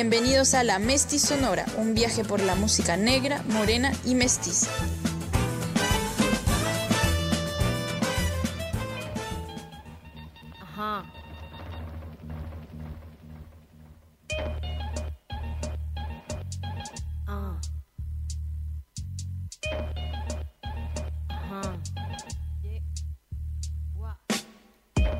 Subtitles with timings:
[0.00, 4.70] Bienvenidos a La Mesti Sonora, un viaje por la música negra, morena y mestiza.
[10.76, 11.02] Ah.
[21.28, 21.76] Ajá.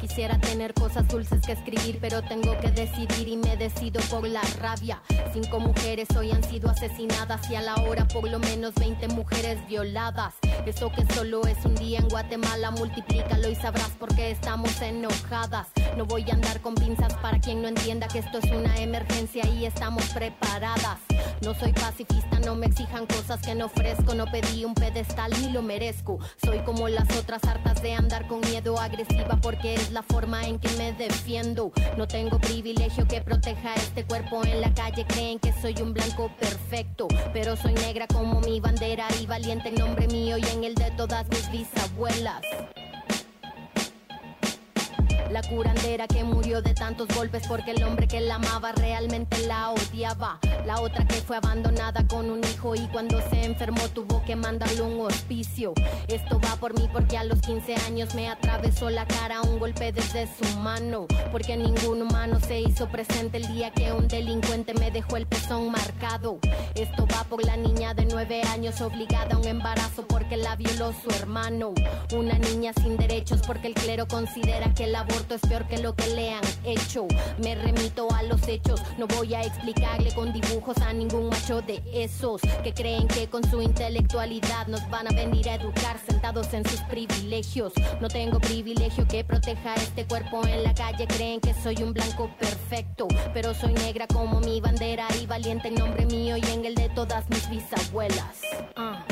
[0.01, 4.41] Quisiera tener cosas dulces que escribir, pero tengo que decidir y me decido por la
[4.61, 5.03] rabia.
[5.33, 9.59] Cinco mujeres hoy han sido asesinadas y a la hora por lo menos 20 mujeres
[9.69, 10.35] violadas.
[10.65, 15.67] Eso que solo es un día en Guatemala, multiplícalo y sabrás por qué estamos enojadas.
[15.99, 19.45] No voy a andar con pinzas para quien no entienda que esto es una emergencia
[19.49, 21.01] y estamos preparadas.
[21.43, 24.15] No soy pacifista, no me exijan cosas que no ofrezco.
[24.15, 26.21] No pedí un pedestal ni lo merezco.
[26.41, 30.61] Soy como las otras hartas de andar con miedo agresiva porque es la forma en
[30.61, 31.73] que me defiendo.
[31.97, 35.05] No tengo privilegio que proteja este cuerpo en la calle.
[35.05, 39.75] Creen que soy un blanco perfecto, pero soy negra como mi bandera y valiente en
[39.75, 42.43] nombre mío y en el de todas mis bisabuelas.
[45.31, 49.71] La curandera que murió de tantos golpes porque el hombre que la amaba realmente la
[49.71, 50.39] odiaba.
[50.65, 54.81] La otra que fue abandonada con un hijo y cuando se enfermó tuvo que mandarle
[54.81, 55.75] un hospicio.
[56.09, 59.93] Esto va por mí porque a los 15 años me atravesó la cara un golpe
[59.93, 61.07] desde su mano.
[61.31, 65.71] Porque ningún humano se hizo presente el día que un delincuente me dejó el pezón
[65.71, 66.39] marcado.
[66.75, 70.95] Esto va por la niña de 9 años obligada a un embarazo porque la violó
[71.03, 71.75] su hermano.
[72.17, 75.95] Una niña sin derechos porque el clero considera que el aborto es peor que lo
[75.95, 77.07] que le han hecho.
[77.39, 81.83] Me remito a los hechos, no voy a explicarle con dibujos a ningún macho de
[81.93, 86.69] esos que creen que con su intelectualidad nos van a venir a educar sentados en
[86.69, 87.73] sus privilegios.
[88.01, 92.31] No tengo privilegio que proteja este cuerpo en la calle, creen que soy un blanco
[92.39, 96.75] perfecto, pero soy negra como mi bandera y valiente en nombre mío y en el
[96.75, 98.41] de todas mis bisabuelas.
[98.77, 99.05] Ah.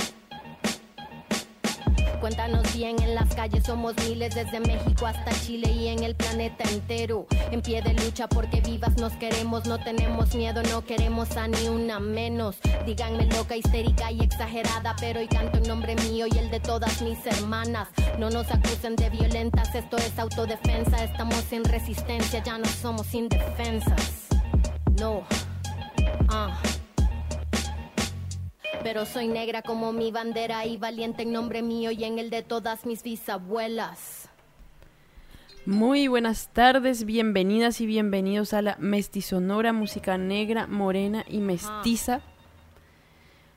[2.20, 6.64] Cuéntanos bien, en las calles somos miles desde México hasta Chile y en el planeta
[6.70, 7.26] entero.
[7.50, 11.68] En pie de lucha porque vivas nos queremos, no tenemos miedo, no queremos a ni
[11.68, 12.56] una menos.
[12.86, 17.02] Díganme loca, histérica y exagerada, pero hoy canto en nombre mío y el de todas
[17.02, 17.88] mis hermanas.
[18.18, 24.28] No nos acusen de violentas, esto es autodefensa, estamos en resistencia, ya no somos indefensas.
[24.98, 25.22] No.
[26.28, 26.58] Ah
[28.86, 32.44] pero soy negra como mi bandera y valiente en nombre mío y en el de
[32.44, 34.28] todas mis bisabuelas.
[35.66, 42.20] Muy buenas tardes, bienvenidas y bienvenidos a la Mestizonora, música negra, morena y mestiza.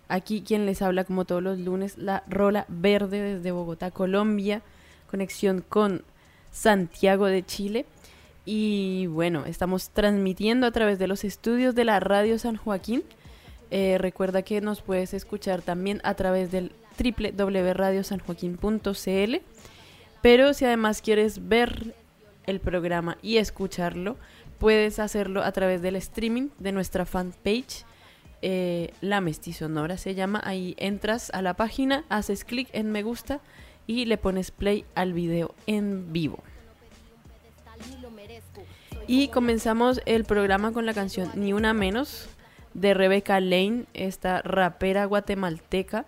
[0.08, 4.64] Aquí quien les habla como todos los lunes, la Rola Verde desde Bogotá, Colombia,
[5.12, 6.06] conexión con
[6.50, 7.86] Santiago de Chile.
[8.46, 13.04] Y bueno, estamos transmitiendo a través de los estudios de la Radio San Joaquín
[13.72, 19.36] eh, recuerda que nos puedes escuchar también a través del www.radiosanjoaquín.cl.
[20.22, 21.96] Pero si además quieres ver
[22.46, 24.18] el programa y escucharlo,
[24.58, 27.86] puedes hacerlo a través del streaming de nuestra fanpage.
[28.42, 30.42] Eh, la Mestizonora se llama.
[30.44, 33.40] Ahí entras a la página, haces clic en me gusta
[33.88, 36.40] y le pones play al video en vivo.
[39.08, 42.30] Y comenzamos el programa con la canción Ni una menos
[42.74, 46.06] de Rebecca Lane, esta rapera guatemalteca,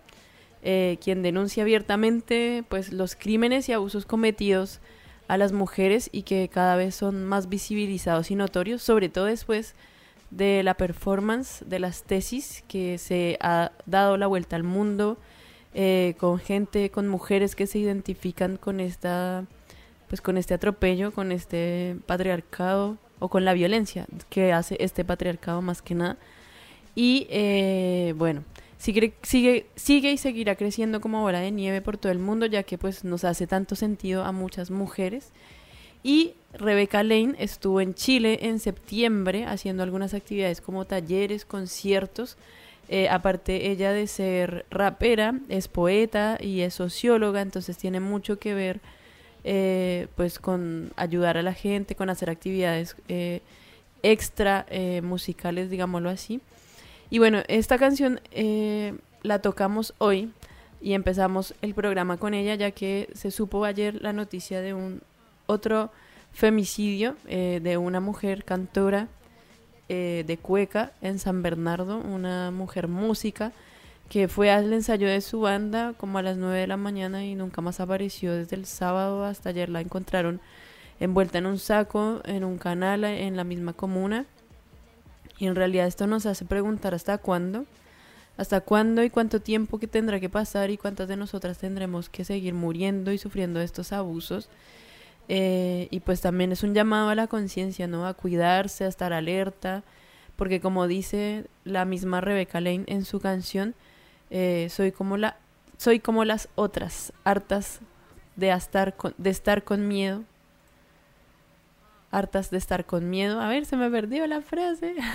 [0.63, 4.79] eh, quien denuncia abiertamente pues, los crímenes y abusos cometidos
[5.27, 9.75] a las mujeres y que cada vez son más visibilizados y notorios, sobre todo después
[10.29, 15.17] de la performance de las tesis que se ha dado la vuelta al mundo
[15.73, 19.45] eh, con gente, con mujeres que se identifican con esta,
[20.09, 25.61] pues con este atropello, con este patriarcado o con la violencia que hace este patriarcado
[25.61, 26.17] más que nada.
[26.95, 28.43] Y eh, bueno,
[28.77, 32.63] sigue, sigue, sigue y seguirá creciendo como bola de nieve por todo el mundo, ya
[32.63, 35.31] que pues nos hace tanto sentido a muchas mujeres.
[36.03, 42.37] Y Rebeca Lane estuvo en Chile en septiembre haciendo algunas actividades como talleres, conciertos.
[42.89, 48.53] Eh, aparte ella de ser rapera, es poeta y es socióloga, entonces tiene mucho que
[48.53, 48.81] ver
[49.43, 52.97] eh, pues con ayudar a la gente, con hacer actividades
[54.03, 54.65] extra
[55.03, 56.41] musicales, digámoslo así.
[57.11, 60.31] Y bueno, esta canción eh, la tocamos hoy
[60.79, 65.01] y empezamos el programa con ella ya que se supo ayer la noticia de un
[65.45, 65.91] otro
[66.31, 69.09] femicidio eh, de una mujer cantora
[69.89, 73.51] eh, de cueca en San Bernardo, una mujer música
[74.07, 77.35] que fue al ensayo de su banda como a las 9 de la mañana y
[77.35, 79.67] nunca más apareció desde el sábado hasta ayer.
[79.67, 80.39] La encontraron
[81.01, 84.27] envuelta en un saco en un canal en la misma comuna
[85.41, 87.65] Y en realidad esto nos hace preguntar hasta cuándo,
[88.37, 92.23] hasta cuándo y cuánto tiempo que tendrá que pasar y cuántas de nosotras tendremos que
[92.23, 94.49] seguir muriendo y sufriendo estos abusos.
[95.29, 98.05] Eh, y pues también es un llamado a la conciencia, ¿no?
[98.05, 99.83] A cuidarse, a estar alerta,
[100.35, 103.73] porque como dice la misma Rebecca Lane en su canción,
[104.29, 105.37] eh, soy como la
[105.77, 107.79] soy como las otras, hartas
[108.35, 110.23] de estar de estar con miedo.
[112.11, 113.41] Hartas de estar con miedo.
[113.41, 114.95] A ver, se me perdió la frase.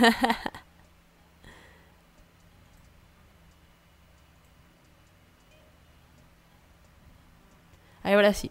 [8.02, 8.50] Ahora sí.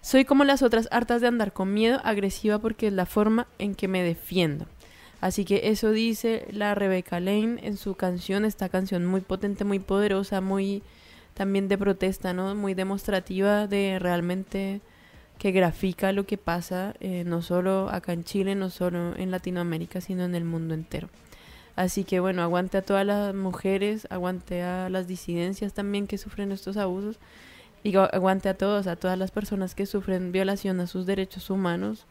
[0.00, 3.74] Soy como las otras hartas de andar con miedo, agresiva porque es la forma en
[3.74, 4.66] que me defiendo.
[5.20, 9.78] Así que eso dice la Rebecca Lane en su canción, esta canción muy potente, muy
[9.78, 10.82] poderosa, muy
[11.34, 12.56] también de protesta, ¿no?
[12.56, 14.80] Muy demostrativa de realmente
[15.42, 20.00] que grafica lo que pasa eh, no solo acá en Chile, no solo en Latinoamérica,
[20.00, 21.08] sino en el mundo entero.
[21.74, 26.52] Así que bueno, aguante a todas las mujeres, aguante a las disidencias también que sufren
[26.52, 27.18] estos abusos
[27.82, 32.06] y aguante a todos, a todas las personas que sufren violación a sus derechos humanos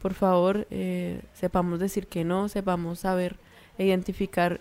[0.00, 3.36] por favor, eh, sepamos decir que no, sepamos saber
[3.76, 4.58] identificar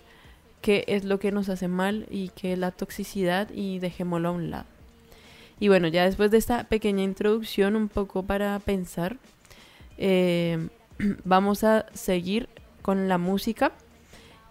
[0.62, 4.32] qué es lo que nos hace mal y qué es la toxicidad y dejémoslo a
[4.32, 4.79] un lado.
[5.60, 9.18] Y bueno, ya después de esta pequeña introducción, un poco para pensar,
[9.98, 10.70] eh,
[11.26, 12.48] vamos a seguir
[12.82, 13.74] con la música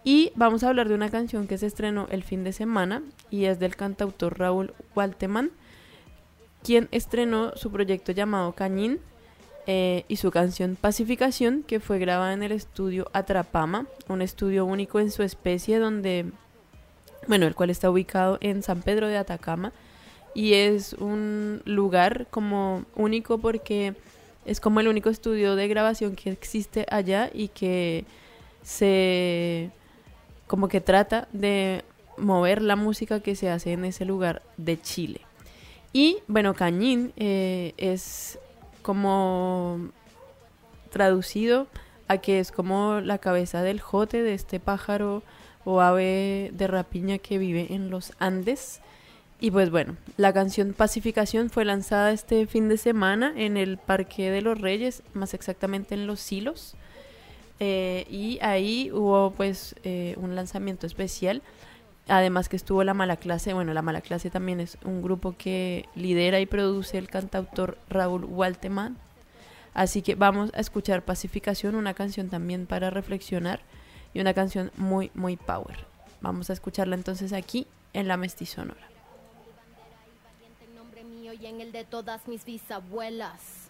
[0.05, 3.47] y vamos a hablar de una canción que se estrenó el fin de semana y
[3.47, 5.51] es del cantautor Raúl Walteman,
[6.63, 9.01] quien estrenó su proyecto llamado Cañín
[9.67, 15.01] eh, y su canción Pacificación, que fue grabada en el estudio Atrapama, un estudio único
[15.01, 16.27] en su especie donde,
[17.27, 19.73] bueno, el cual está ubicado en San Pedro de Atacama
[20.35, 23.95] y es un lugar como único porque
[24.45, 28.05] es como el único estudio de grabación que existe allá y que
[28.63, 29.71] se
[30.47, 31.85] como que trata de
[32.17, 35.21] mover la música que se hace en ese lugar de Chile.
[35.93, 38.39] Y bueno, Cañín eh, es
[38.83, 39.91] como
[40.91, 41.67] traducido
[42.09, 45.23] a que es como la cabeza del jote de este pájaro
[45.65, 48.81] o ave de rapiña que vive en los Andes.
[49.41, 54.31] Y pues bueno, la canción Pacificación fue lanzada este fin de semana en el Parque
[54.31, 56.75] de los Reyes, más exactamente en Los Silos.
[57.61, 61.43] Eh, y ahí hubo pues eh, un lanzamiento especial.
[62.09, 63.55] Además que estuvo La Mala Clase.
[63.55, 68.25] Bueno, La Mala Clase también es un grupo que lidera y produce el cantautor Raúl
[68.25, 68.97] Walteman.
[69.73, 73.61] Así que vamos a escuchar Pacificación, una canción también para reflexionar
[74.15, 75.87] y una canción muy, muy power.
[76.21, 78.98] Vamos a escucharla entonces aquí en la Mestizonora.
[81.41, 83.68] Y en el de todas mis bisabuelas.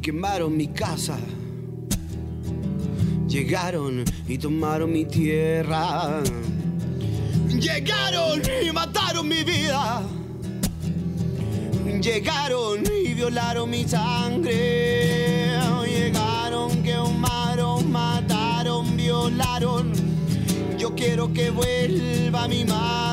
[0.00, 1.18] Quemaron mi casa.
[3.28, 6.22] Llegaron y tomaron mi tierra.
[7.48, 10.02] Llegaron y mataron mi vida.
[12.00, 15.58] Llegaron y violaron mi sangre.
[15.86, 19.92] Llegaron, quemaron, mataron, violaron.
[20.78, 23.07] Yo quiero que vuelva mi madre.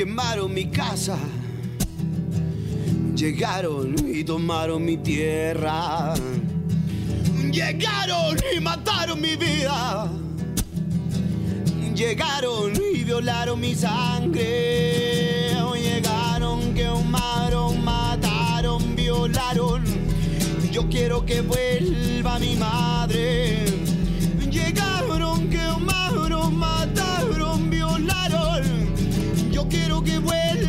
[0.00, 1.18] Quemaron mi casa.
[3.14, 6.14] Llegaron y tomaron mi tierra.
[7.52, 10.10] Llegaron y mataron mi vida.
[11.94, 15.52] Llegaron y violaron mi sangre.
[15.74, 19.84] Llegaron, quemaron, mataron, violaron.
[20.72, 23.69] Yo quiero que vuelva mi madre.
[30.26, 30.59] Quiero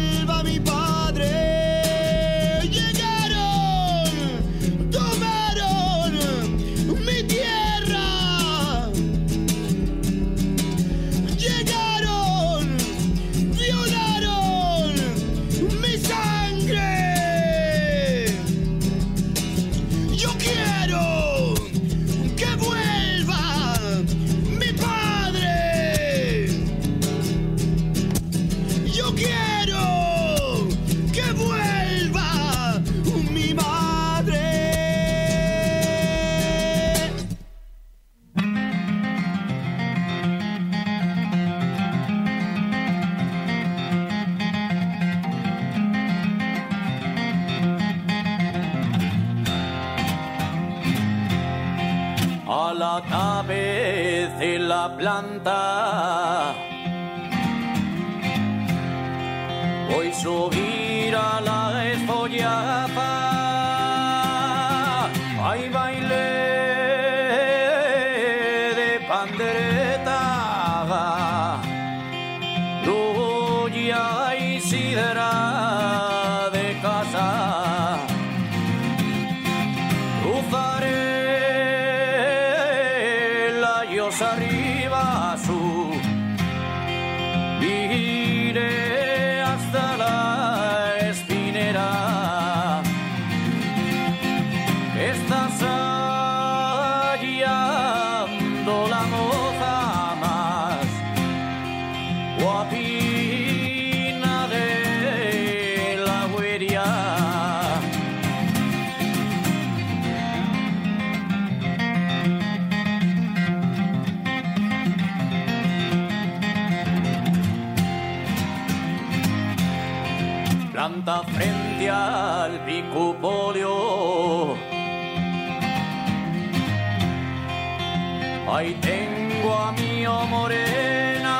[128.49, 131.37] Ahí tengo a mi morena,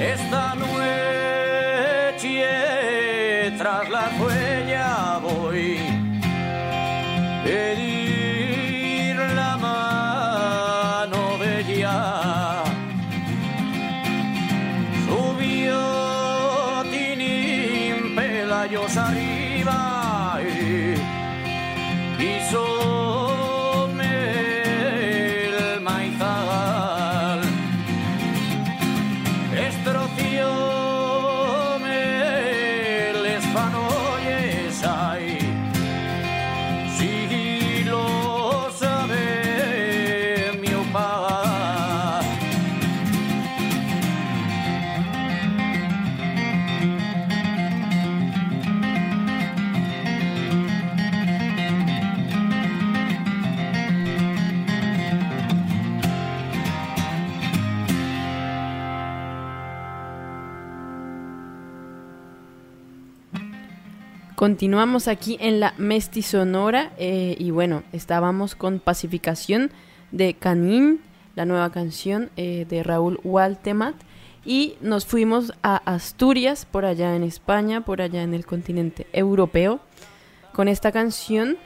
[0.00, 0.78] esta noche
[3.58, 4.07] tras la
[64.38, 69.72] Continuamos aquí en la Mestizonora eh, y bueno, estábamos con Pacificación
[70.12, 71.00] de Canin,
[71.34, 73.96] la nueva canción eh, de Raúl Waltemat
[74.44, 79.80] y nos fuimos a Asturias, por allá en España, por allá en el continente europeo,
[80.52, 81.56] con esta canción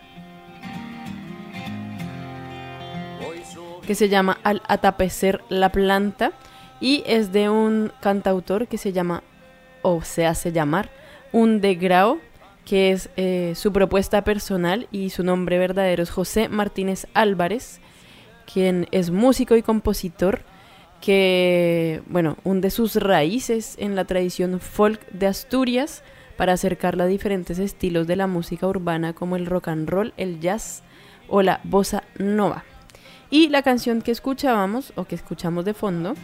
[3.86, 6.32] que se llama Al atapecer la planta
[6.80, 9.22] y es de un cantautor que se llama
[9.82, 10.88] o se hace llamar
[11.32, 12.18] un degrao
[12.64, 17.80] que es eh, su propuesta personal y su nombre verdadero es José Martínez Álvarez,
[18.52, 20.42] quien es músico y compositor
[21.00, 26.04] que, bueno, hunde sus raíces en la tradición folk de Asturias
[26.36, 30.40] para acercarla a diferentes estilos de la música urbana como el rock and roll, el
[30.40, 30.82] jazz
[31.28, 32.64] o la bossa nova.
[33.30, 36.14] Y la canción que escuchábamos o que escuchamos de fondo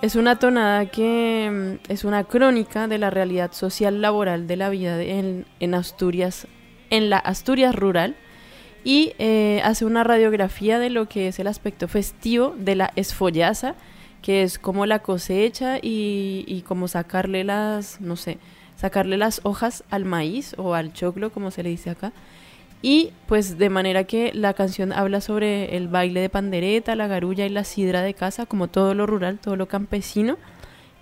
[0.00, 4.68] es una tonada que mm, es una crónica de la realidad social laboral de la
[4.70, 6.46] vida en, en Asturias,
[6.90, 8.16] en la Asturias rural
[8.84, 13.74] y eh, hace una radiografía de lo que es el aspecto festivo de la esfollaza,
[14.22, 18.38] que es como la cosecha y, y como sacarle las, no sé,
[18.76, 22.12] sacarle las hojas al maíz o al choclo, como se le dice acá.
[22.80, 27.44] Y pues de manera que la canción habla sobre el baile de pandereta, la garulla
[27.44, 30.38] y la sidra de casa, como todo lo rural, todo lo campesino.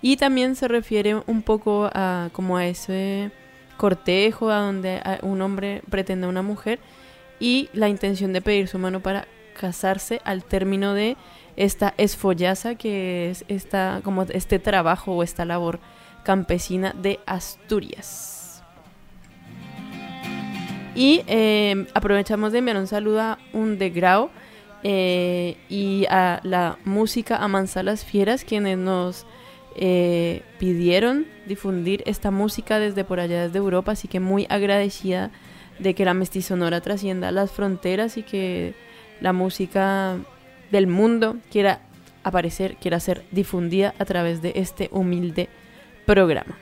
[0.01, 3.31] Y también se refiere un poco a como a ese
[3.77, 6.79] cortejo, a donde un hombre pretende a una mujer
[7.39, 9.27] y la intención de pedir su mano para
[9.59, 11.17] casarse al término de
[11.55, 15.79] esta esfollaza que es esta, como este trabajo o esta labor
[16.23, 18.36] campesina de Asturias.
[20.97, 24.31] Y eh, aprovechamos de enviar un saludo a un de Grau
[24.81, 29.27] eh, y a la música Amansa las Fieras, quienes nos
[29.75, 35.29] eh, pidieron difundir esta música desde por allá, desde Europa, así que muy agradecida
[35.77, 38.73] de que la mestizonora trascienda las fronteras y que
[39.21, 40.17] la música
[40.71, 41.81] del mundo quiera
[42.23, 45.47] aparecer, quiera ser difundida a través de este humilde
[46.07, 46.57] programa.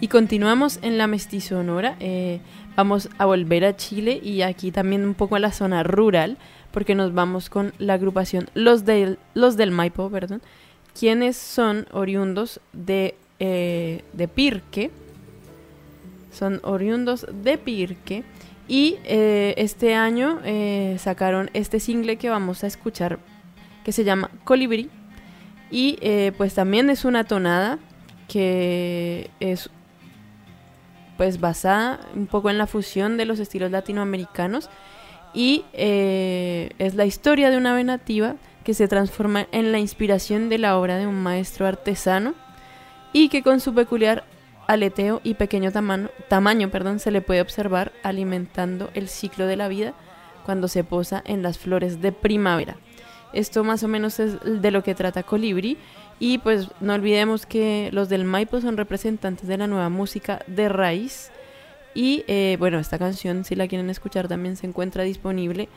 [0.00, 1.96] Y continuamos en la mestizonora.
[1.98, 2.38] Eh,
[2.76, 6.38] vamos a volver a Chile y aquí también un poco a la zona rural
[6.70, 10.40] porque nos vamos con la agrupación Los del, los del Maipo, perdón,
[10.96, 14.92] quienes son oriundos de, eh, de Pirque,
[16.32, 18.22] son oriundos de Pirque,
[18.68, 20.40] y eh, este año
[20.98, 23.18] sacaron este single que vamos a escuchar,
[23.82, 24.90] que se llama Colibrí,
[25.70, 25.98] y
[26.36, 27.78] pues también es una tonada
[28.28, 29.70] que es
[31.18, 34.70] pues basada un poco en la fusión de los estilos latinoamericanos
[35.34, 40.48] y eh, es la historia de una ave nativa que se transforma en la inspiración
[40.48, 42.34] de la obra de un maestro artesano
[43.12, 44.24] y que con su peculiar
[44.68, 49.66] aleteo y pequeño tamaño, tamaño perdón, se le puede observar alimentando el ciclo de la
[49.68, 49.94] vida
[50.44, 52.76] cuando se posa en las flores de primavera.
[53.32, 55.78] Esto más o menos es de lo que trata Colibri
[56.18, 60.68] y pues no olvidemos que los del Maipo son representantes de la nueva música de
[60.68, 61.30] raíz
[61.94, 65.68] y eh, bueno, esta canción, si la quieren escuchar, también se encuentra disponible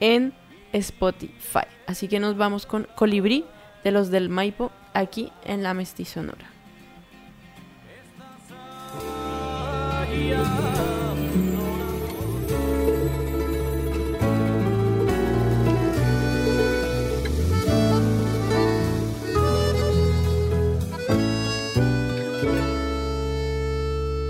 [0.00, 0.32] en
[0.72, 1.66] Spotify.
[1.86, 3.44] Así que nos vamos con Colibrí
[3.84, 6.50] de los del Maipo aquí en la Mestizonora.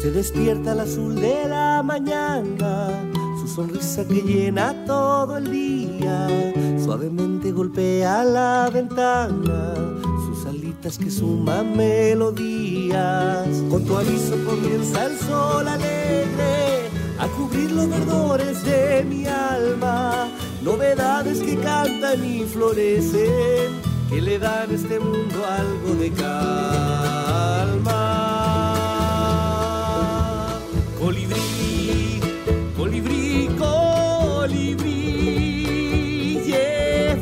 [0.06, 2.90] Se despierta al azul de la mañana,
[3.40, 6.28] su sonrisa que llena todo el día,
[6.80, 9.74] suavemente golpea la ventana,
[10.28, 13.48] sus alitas que suman melodías.
[13.68, 16.88] Con tu aviso comienza el sol alegre
[17.18, 20.28] a cubrir los verdores de mi alma,
[20.62, 23.72] novedades que cantan y florecen,
[24.08, 27.56] que le dan a este mundo algo de calma.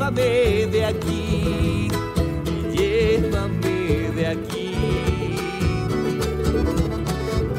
[0.05, 1.89] Llévame de aquí,
[2.71, 4.71] llévame de aquí.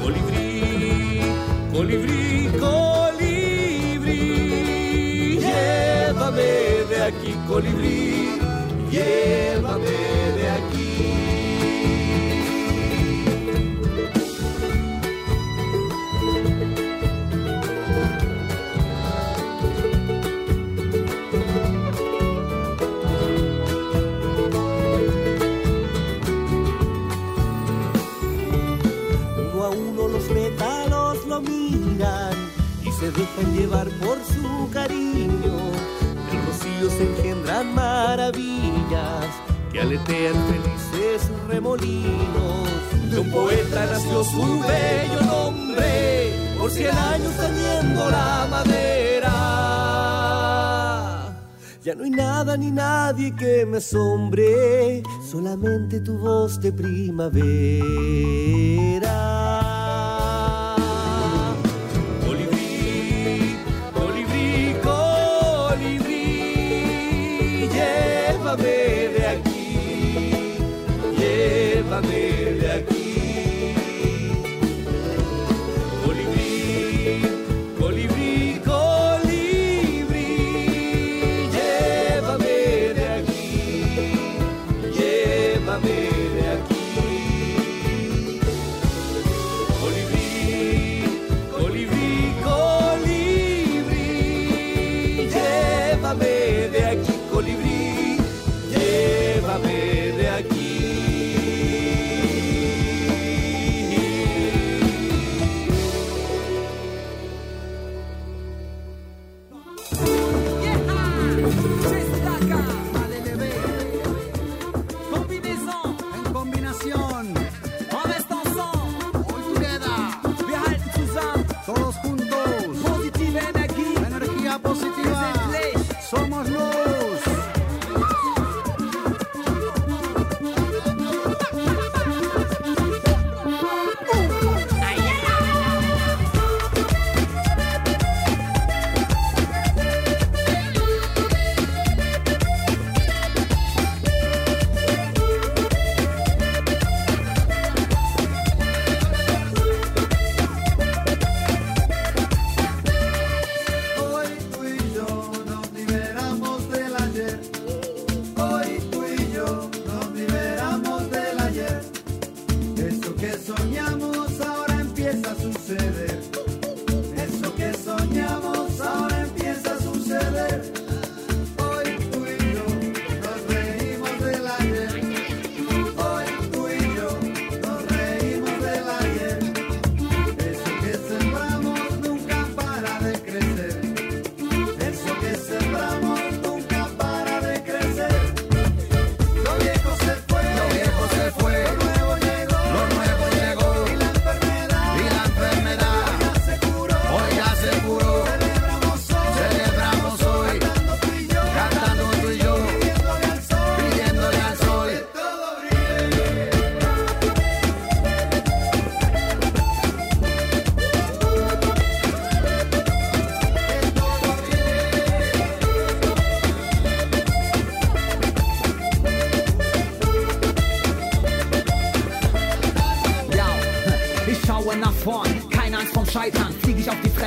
[0.01, 1.23] Colibrí,
[1.73, 4.21] colibrí, colibrí,
[5.41, 6.53] llévame
[6.89, 8.39] de aquí, colibrí,
[8.91, 10.26] llévame
[40.07, 42.69] aletean felices remolinos.
[43.11, 49.33] De un poeta nació su bello nombre, por cien años teniendo la madera.
[51.83, 57.77] Ya no hay nada ni nadie que me asombre, solamente tu voz de primavera.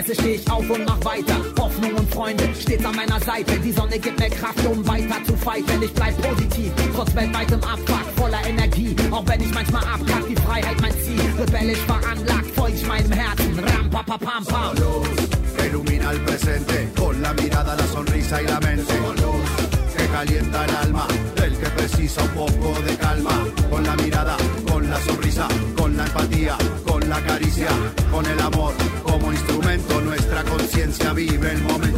[0.10, 1.38] Fresse, steh ich auf und mach weiter.
[1.60, 3.60] Hoffnung und Freunde stets an meiner Seite.
[3.60, 5.84] Die Sonne gibt mir Kraft, um weiter zu fighten.
[5.84, 8.96] Ich bleib positiv, trotz weltweitem Abfuck, voller Energie.
[9.12, 11.22] Auch wenn ich manchmal abkack, die Freiheit mein Ziel.
[11.40, 13.60] Rebellisch veranlagt, folg ich meinem Herzen.
[13.60, 14.76] Ram, pa, pa, pam, pam.
[15.58, 18.94] que ilumina el presente con la mirada, la sonrisa y la mente.
[19.96, 23.46] Que calienta el alma del que precisa un poco de calma.
[23.70, 27.70] Con la mirada, con la sonrisa, con la empatía, con la caricia,
[28.12, 28.74] con el amor
[30.70, 31.89] conciencia vive el momento.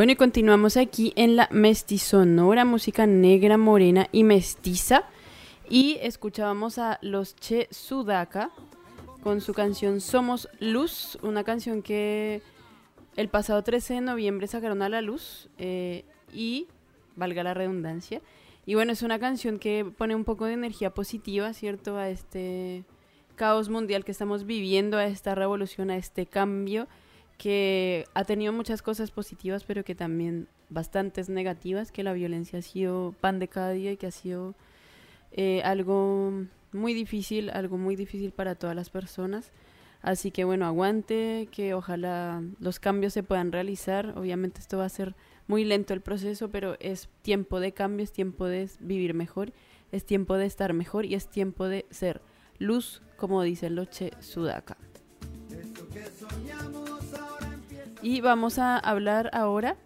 [0.00, 5.04] Bueno, y continuamos aquí en la mestizonora, música negra, morena y mestiza.
[5.68, 8.50] Y escuchábamos a los Che Sudaka
[9.22, 12.40] con su canción Somos Luz, una canción que
[13.14, 16.66] el pasado 13 de noviembre sacaron a la luz eh, y,
[17.14, 18.22] valga la redundancia,
[18.64, 21.98] Y bueno, es una canción que pone un poco de energía positiva, ¿cierto?
[21.98, 22.84] A este
[23.36, 26.88] caos mundial que estamos viviendo, a esta revolución, a este cambio
[27.40, 32.62] que ha tenido muchas cosas positivas, pero que también bastantes negativas, que la violencia ha
[32.62, 34.54] sido pan de cada día y que ha sido
[35.32, 36.34] eh, algo
[36.72, 39.52] muy difícil, algo muy difícil para todas las personas.
[40.02, 44.18] Así que bueno, aguante, que ojalá los cambios se puedan realizar.
[44.18, 45.14] Obviamente esto va a ser
[45.46, 49.54] muy lento el proceso, pero es tiempo de cambio, es tiempo de vivir mejor,
[49.92, 52.20] es tiempo de estar mejor y es tiempo de ser
[52.58, 54.76] luz, como dice Loche Sudaka.
[58.02, 59.76] Y vamos a hablar ahora,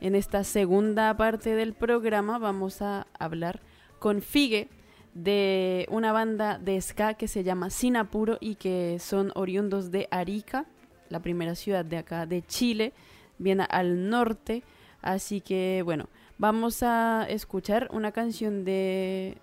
[0.00, 3.60] en esta segunda parte del programa, vamos a hablar
[3.98, 4.68] con Figue
[5.12, 10.06] de una banda de ska que se llama Sin Apuro y que son oriundos de
[10.12, 10.66] Arica,
[11.08, 12.92] la primera ciudad de acá de Chile,
[13.38, 14.62] viene al norte.
[15.02, 19.36] Así que bueno, vamos a escuchar una canción de,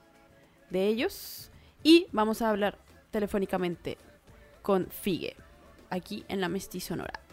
[0.69, 1.51] de ellos
[1.83, 2.77] y vamos a hablar
[3.11, 3.97] telefónicamente
[4.61, 5.35] con Figue
[5.89, 7.24] aquí en la Mestizonora.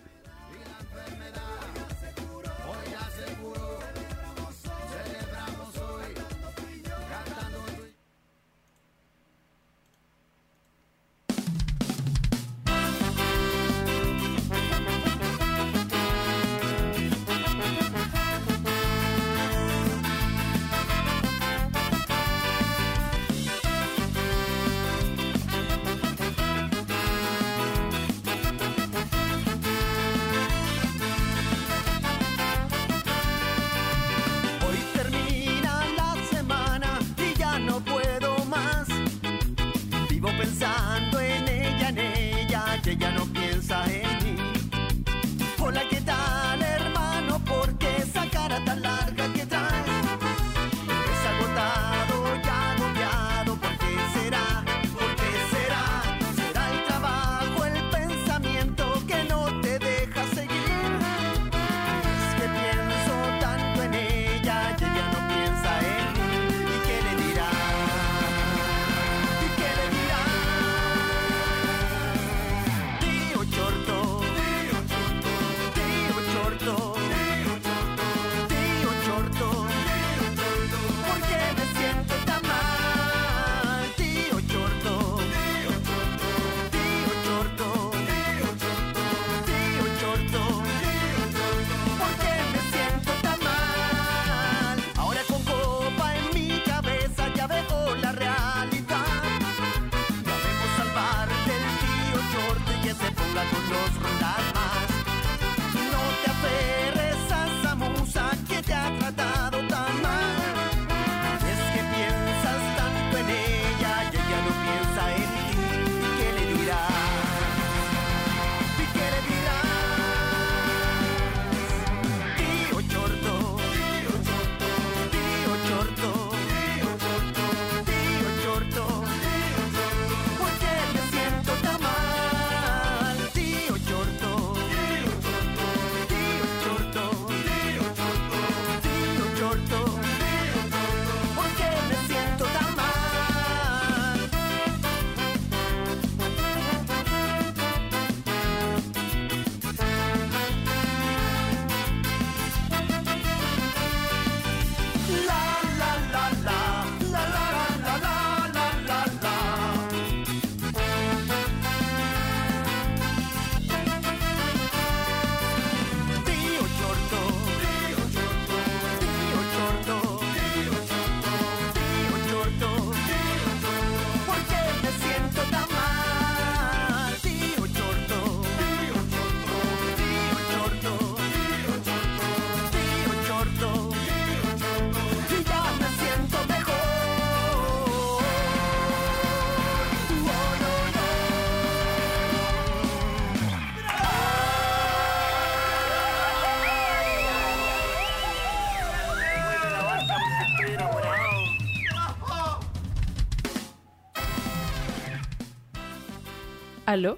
[206.92, 207.16] ¿Aló?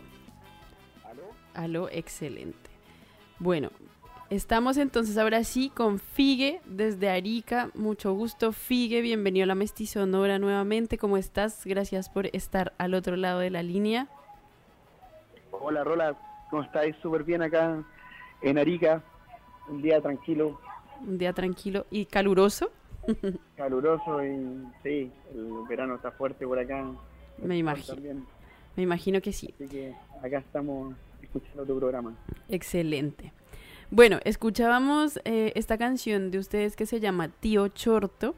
[1.52, 1.88] ¿Aló?
[1.90, 2.70] excelente.
[3.40, 3.70] Bueno,
[4.30, 7.70] estamos entonces ahora sí con Figue desde Arica.
[7.74, 9.00] Mucho gusto, Figue.
[9.00, 10.96] Bienvenido a la Mestizonora nuevamente.
[10.96, 11.66] ¿Cómo estás?
[11.66, 14.06] Gracias por estar al otro lado de la línea.
[15.50, 16.16] Hola Rola,
[16.50, 16.94] ¿cómo estáis?
[17.02, 17.82] Súper bien acá
[18.42, 19.02] en Arica,
[19.66, 20.60] un día tranquilo.
[21.00, 22.70] Un día tranquilo y caluroso.
[23.56, 26.92] caluroso y sí, el verano está fuerte por acá.
[27.38, 27.94] Me imagino.
[27.94, 28.33] también.
[28.76, 29.54] Me imagino que sí.
[29.54, 32.14] Así que acá estamos escuchando tu programa.
[32.48, 33.32] Excelente.
[33.90, 38.34] Bueno, escuchábamos eh, esta canción de ustedes que se llama Tío Chorto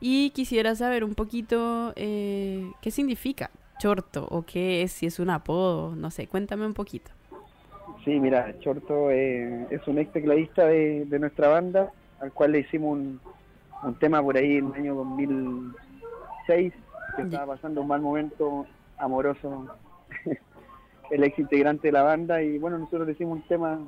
[0.00, 5.30] y quisiera saber un poquito eh, qué significa Chorto o qué es, si es un
[5.30, 7.10] apodo, no sé, cuéntame un poquito.
[8.04, 12.60] Sí, mira, Chorto eh, es un ex tecladista de, de nuestra banda, al cual le
[12.60, 13.20] hicimos un,
[13.82, 16.72] un tema por ahí en el año 2006,
[17.16, 18.66] que estaba pasando un mal momento
[19.00, 19.66] amoroso,
[21.10, 23.78] el ex integrante de la banda, y bueno, nosotros le hicimos un tema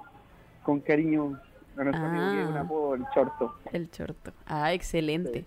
[0.62, 1.38] con cariño
[1.76, 2.60] a nuestro amigo, que es un Ah.
[2.60, 3.54] apodo, el Chorto.
[3.72, 4.32] El Chorto.
[4.46, 5.44] Ah, excelente.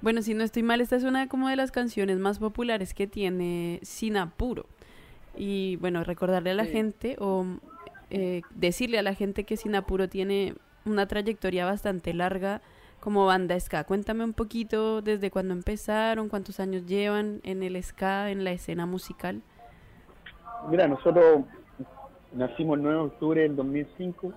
[0.00, 3.06] Bueno, si no estoy mal, esta es una como de las canciones más populares que
[3.06, 4.66] tiene Sin Apuro.
[5.36, 6.70] Y bueno, recordarle a la Sí.
[6.70, 7.44] gente o
[8.10, 10.54] eh, decirle a la gente que Sin Apuro tiene
[10.86, 12.62] una trayectoria bastante larga
[13.00, 13.84] como banda ska.
[13.84, 18.86] Cuéntame un poquito desde cuándo empezaron, cuántos años llevan en el ska, en la escena
[18.86, 19.42] musical.
[20.70, 21.44] Mira, nosotros
[22.32, 24.32] nacimos el 9 de octubre del 2005.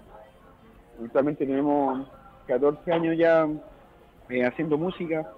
[1.03, 2.07] Actualmente tenemos
[2.47, 3.47] 14 años ya
[4.29, 5.31] eh, haciendo música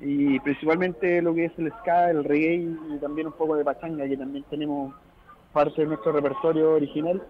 [0.00, 4.06] y principalmente lo que es el ska, el reggae y también un poco de pachanga,
[4.06, 4.94] que también tenemos
[5.52, 7.22] parte de nuestro repertorio original.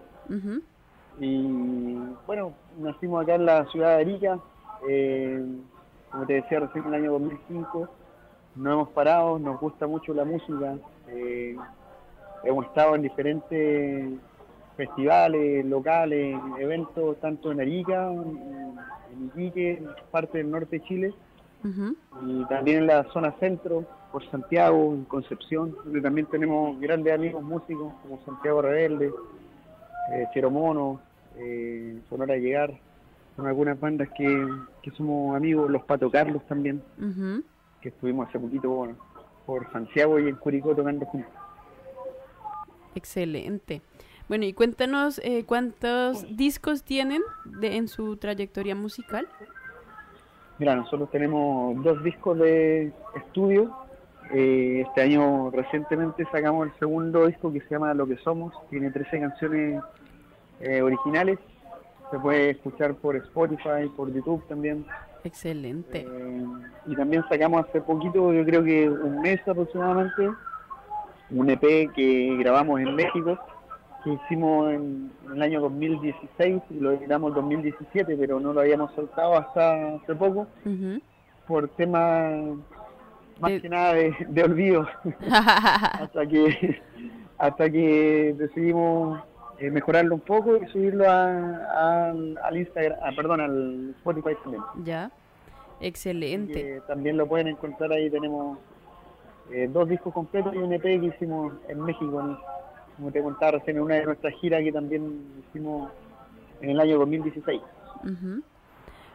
[1.19, 4.39] Y bueno, nacimos acá en la ciudad de Arica,
[4.87, 5.45] eh,
[6.11, 7.89] como te decía recién en el año 2005.
[8.55, 10.75] No hemos parado, nos gusta mucho la música.
[11.09, 11.55] eh,
[12.43, 14.19] hemos estado en diferentes
[14.75, 18.77] festivales, locales, eventos, tanto en Arica, en,
[19.11, 21.13] en Iquique, en parte del norte de Chile,
[22.25, 27.43] y también en la zona centro, por Santiago, en Concepción, donde también tenemos grandes amigos
[27.43, 29.11] músicos como Santiago Rebelde,
[30.13, 31.01] eh, Chero Mono,
[31.37, 32.73] eh, Sonora Llegar,
[33.37, 34.47] son algunas bandas que,
[34.81, 36.81] que somos amigos, los Pato Carlos también,
[37.79, 38.95] que estuvimos hace poquito por,
[39.45, 41.31] por Santiago y en Curicó tocando juntos.
[42.95, 43.81] Excelente.
[44.27, 49.27] Bueno, y cuéntanos eh, cuántos discos tienen de, en su trayectoria musical.
[50.57, 53.71] Mira, nosotros tenemos dos discos de estudio.
[54.33, 58.51] Eh, este año recientemente sacamos el segundo disco que se llama Lo que somos.
[58.71, 59.83] Tiene 13 canciones
[60.59, 61.37] eh, originales.
[62.11, 64.85] Se puede escuchar por Spotify, por YouTube también.
[65.23, 66.05] Excelente.
[66.09, 66.45] Eh,
[66.85, 70.29] y también sacamos hace poquito, yo creo que un mes aproximadamente,
[71.31, 73.37] un EP que grabamos en México,
[74.05, 78.61] que hicimos en, en el año 2016 y lo grabamos en 2017, pero no lo
[78.61, 80.47] habíamos soltado hasta hace poco
[81.45, 82.33] por temas
[83.41, 84.87] más De- que nada de, de olvido,
[85.29, 86.81] hasta que
[87.37, 89.21] hasta que decidimos
[89.59, 94.63] eh, mejorarlo un poco y subirlo a, al- al Instagram, ah, perdón, al Spotify también.
[94.83, 95.11] ya.
[95.79, 96.53] Excelente.
[96.53, 98.09] que también lo pueden encontrar ahí.
[98.09, 98.57] Tenemos
[99.51, 102.37] eh, dos discos completos y un EP que hicimos en México, en-
[102.95, 105.91] como te contaba recién, en una de nuestras giras que también hicimos
[106.61, 107.61] en el año 2016.
[108.03, 108.41] Ujú.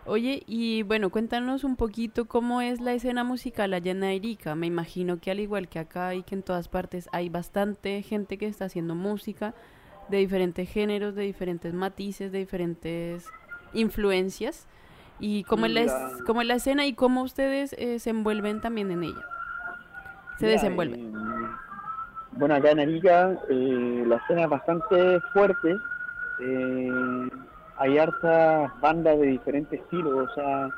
[0.07, 4.55] Oye, y bueno, cuéntanos un poquito cómo es la escena musical allá en Arica.
[4.55, 8.37] Me imagino que al igual que acá y que en todas partes hay bastante gente
[8.39, 9.55] que está haciendo música
[10.09, 13.29] de diferentes géneros, de diferentes matices, de diferentes
[13.73, 14.67] influencias.
[15.21, 18.61] Y cómo es la, es- cómo es la escena y cómo ustedes eh, se envuelven
[18.61, 19.25] también en ella.
[20.39, 20.99] Se Ya, desenvuelven.
[21.01, 21.49] eh,
[22.33, 25.77] bueno, acá en Arica eh, la escena es bastante fuerte.
[26.41, 27.29] eh,
[27.79, 30.69] hay hartas bandas de diferentes estilos, o sea,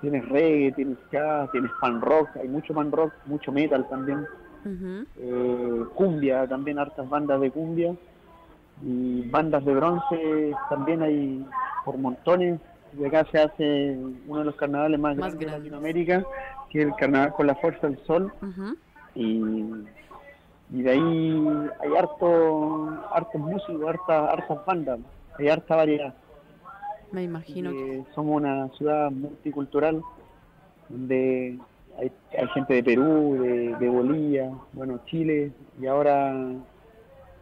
[0.00, 4.26] tienes reggae, tienes ska, tienes fan rock, hay mucho fan rock, mucho metal también.
[5.16, 7.94] Eh, cumbia, también hartas bandas de cumbia
[8.82, 11.44] y bandas de bronce también hay
[11.84, 12.60] por montones.
[12.98, 15.58] Y acá se hace uno de los carnavales más, Más grandes de.
[15.58, 16.24] Latinoamérica,
[16.70, 18.32] que es el carnaval con la fuerza del sol.
[19.16, 19.42] Y,
[20.72, 21.48] y de ahí
[21.80, 25.00] hay harto, hartos músicos, harta, hartas bandas,
[25.38, 26.14] hay harta variedad.
[27.10, 27.76] Me imagino que...
[27.76, 30.00] que somos una ciudad multicultural
[30.88, 31.58] donde
[31.98, 36.34] hay, hay gente de Perú, de, de Bolivia, bueno, Chile y ahora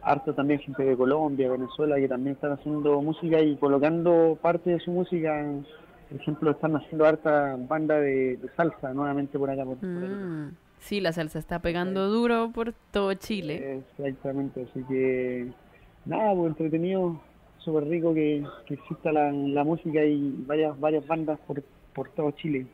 [0.03, 4.79] harto también gente de Colombia, Venezuela que también están haciendo música y colocando parte de
[4.79, 5.43] su música.
[6.09, 9.63] Por ejemplo, están haciendo harta banda de, de salsa nuevamente por acá.
[9.65, 9.77] Por.
[9.81, 13.81] Mm, Sí, la salsa está pegando duro por todo Chile.
[13.97, 15.47] Exactamente, así que
[16.05, 17.21] nada, pues entretenido,
[17.59, 21.63] súper rico que, que exista la, la música y varias varias bandas por,
[21.95, 22.67] por todo Chile.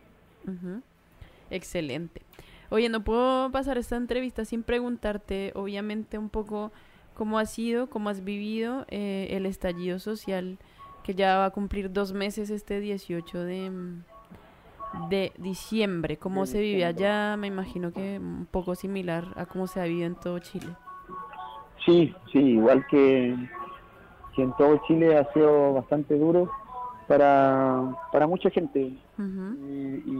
[0.47, 0.81] Ujú.
[1.51, 2.23] Excelente.
[2.71, 6.71] Oye, no puedo pasar esta entrevista sin preguntarte, obviamente, un poco
[7.13, 10.57] cómo ha sido, cómo has vivido eh, el estallido social
[11.03, 14.03] que ya va a cumplir dos meses este 18 de, mm,
[15.09, 16.17] de diciembre.
[16.17, 17.35] ¿Cómo se vive allá?
[17.37, 20.67] Me imagino que un poco similar a cómo se ha vivido en todo Chile.
[21.85, 23.35] Sí, sí, igual que,
[24.35, 26.51] que en todo Chile ha sido bastante duro
[27.07, 28.79] para, para mucha gente.
[28.79, 30.15] Y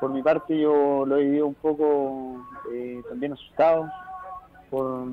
[0.00, 3.90] por mi parte yo lo he vivido un poco eh, también asustado
[4.74, 5.06] por,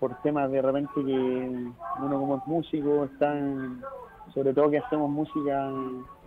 [0.00, 3.80] por temas de repente que uno como es músico está, en-
[4.34, 5.68] sobre todo que hacemos música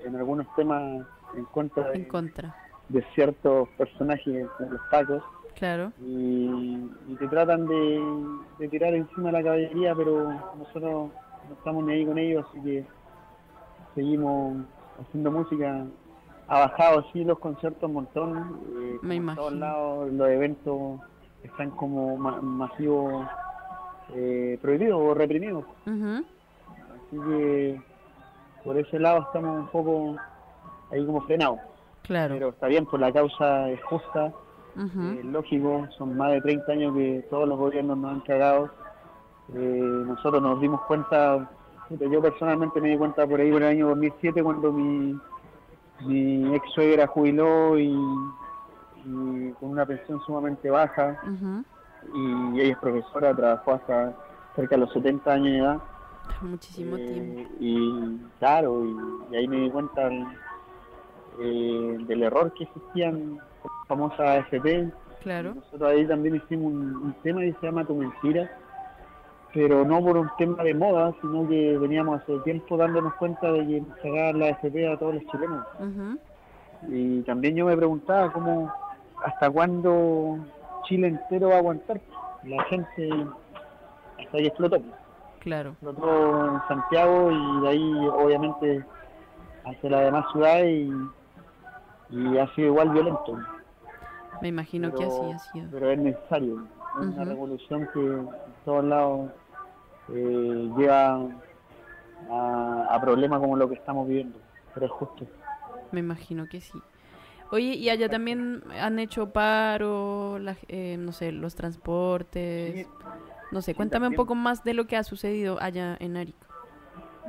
[0.06, 1.06] en algunos temas
[1.36, 2.56] en contra En de, contra,
[2.88, 5.22] de ciertos personajes como los tacos
[5.58, 5.92] claro.
[6.02, 6.46] y,
[7.10, 8.02] y te tratan de,
[8.58, 11.12] de tirar encima la caballería, pero nosotros
[11.48, 12.86] no estamos ni ahí con ellos, así que
[13.96, 14.58] seguimos
[15.02, 15.86] haciendo música.
[16.48, 19.60] Ha bajado sí los conciertos un montón, eh, Me en todos imagino.
[19.60, 21.00] lados los eventos
[21.44, 23.28] están como ma- masivos
[24.10, 26.26] eh, prohibidos o reprimidos, Ujú,
[26.96, 27.82] así que
[28.64, 30.16] por ese lado estamos un poco
[30.92, 31.60] ahí como frenados,
[32.04, 32.36] Claro.
[32.36, 34.34] pero está bien, pues la causa es justa.
[34.78, 38.72] Eh, lógico, son más de 30 años que todos los gobiernos nos han cagado.
[39.54, 41.50] Eh, nosotros nos dimos cuenta,
[41.90, 45.18] yo personalmente me di cuenta por ahí por el año 2007 cuando mi,
[46.02, 47.88] mi ex suegra jubiló y,
[49.06, 51.18] y con una pensión sumamente baja
[52.14, 54.14] y ella es profesora, trabajó hasta
[54.56, 55.78] cerca de los 70 años de edad.
[56.42, 57.50] Muchísimo Eh, tiempo.
[57.60, 58.96] Y claro, y,
[59.32, 60.10] y ahí me di cuenta
[61.40, 64.92] eh, del error que existían con la famosa AFP,
[65.22, 65.54] Claro.
[65.56, 68.50] nosotros ahí también hicimos un, un tema que se llama Tu Mentira,
[69.54, 73.66] pero no por un tema de moda, sino que veníamos hace tiempo dándonos cuenta de
[73.68, 75.66] que cagaban la AFP a todos los chilenos.
[76.88, 78.72] Y también yo me preguntaba cómo,
[79.24, 80.38] hasta cuándo
[80.86, 82.00] Chile entero va a aguantar.
[82.44, 83.10] La gente
[84.20, 84.82] hasta que explotó.
[85.40, 85.72] Claro.
[85.72, 88.86] Explotó en Santiago y de ahí obviamente
[89.66, 90.90] hacia las demás ciudades
[92.10, 93.38] y, y ha sido igual violento.
[94.42, 95.68] Me imagino que así ha sido.
[95.72, 96.66] pero es necesario.
[97.02, 98.30] Es una revolución que en
[98.66, 99.32] todos lados
[100.10, 101.22] eh, lleva
[102.32, 104.40] a, a problemas como lo que estamos viviendo,
[104.74, 105.26] pero es justo.
[105.92, 106.82] Me imagino que sí.
[107.52, 112.88] Oye, y allá también han hecho paro, la- eh, no sé, los transportes.
[113.52, 116.46] No sé, cuéntame un poco más de lo que ha sucedido allá en Arica.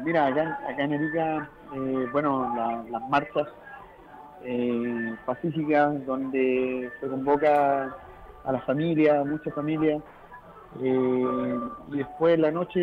[0.04, 3.48] Mira, acá, acá en Arica, eh, bueno, la- las marchas
[4.42, 7.94] eh, pacíficas donde se convoca
[8.44, 10.02] a la familia, muchas familias,
[10.82, 11.58] eh,
[11.92, 12.80] y después en la noche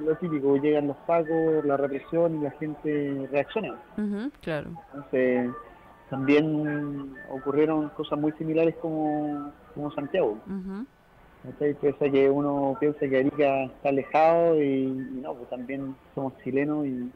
[0.00, 3.74] lo típico, llegan los pacos, la represión y la gente reacciona.
[4.42, 4.70] Claro.
[4.94, 5.50] Entonces,
[6.12, 10.36] también ocurrieron cosas muy similares como, como Santiago.
[10.46, 10.86] Ujú,
[11.42, 11.72] ¿cachai?
[11.74, 14.84] Pese a que uno piensa que Arica está alejado y,
[15.16, 17.10] y no, pues también somos chilenos y,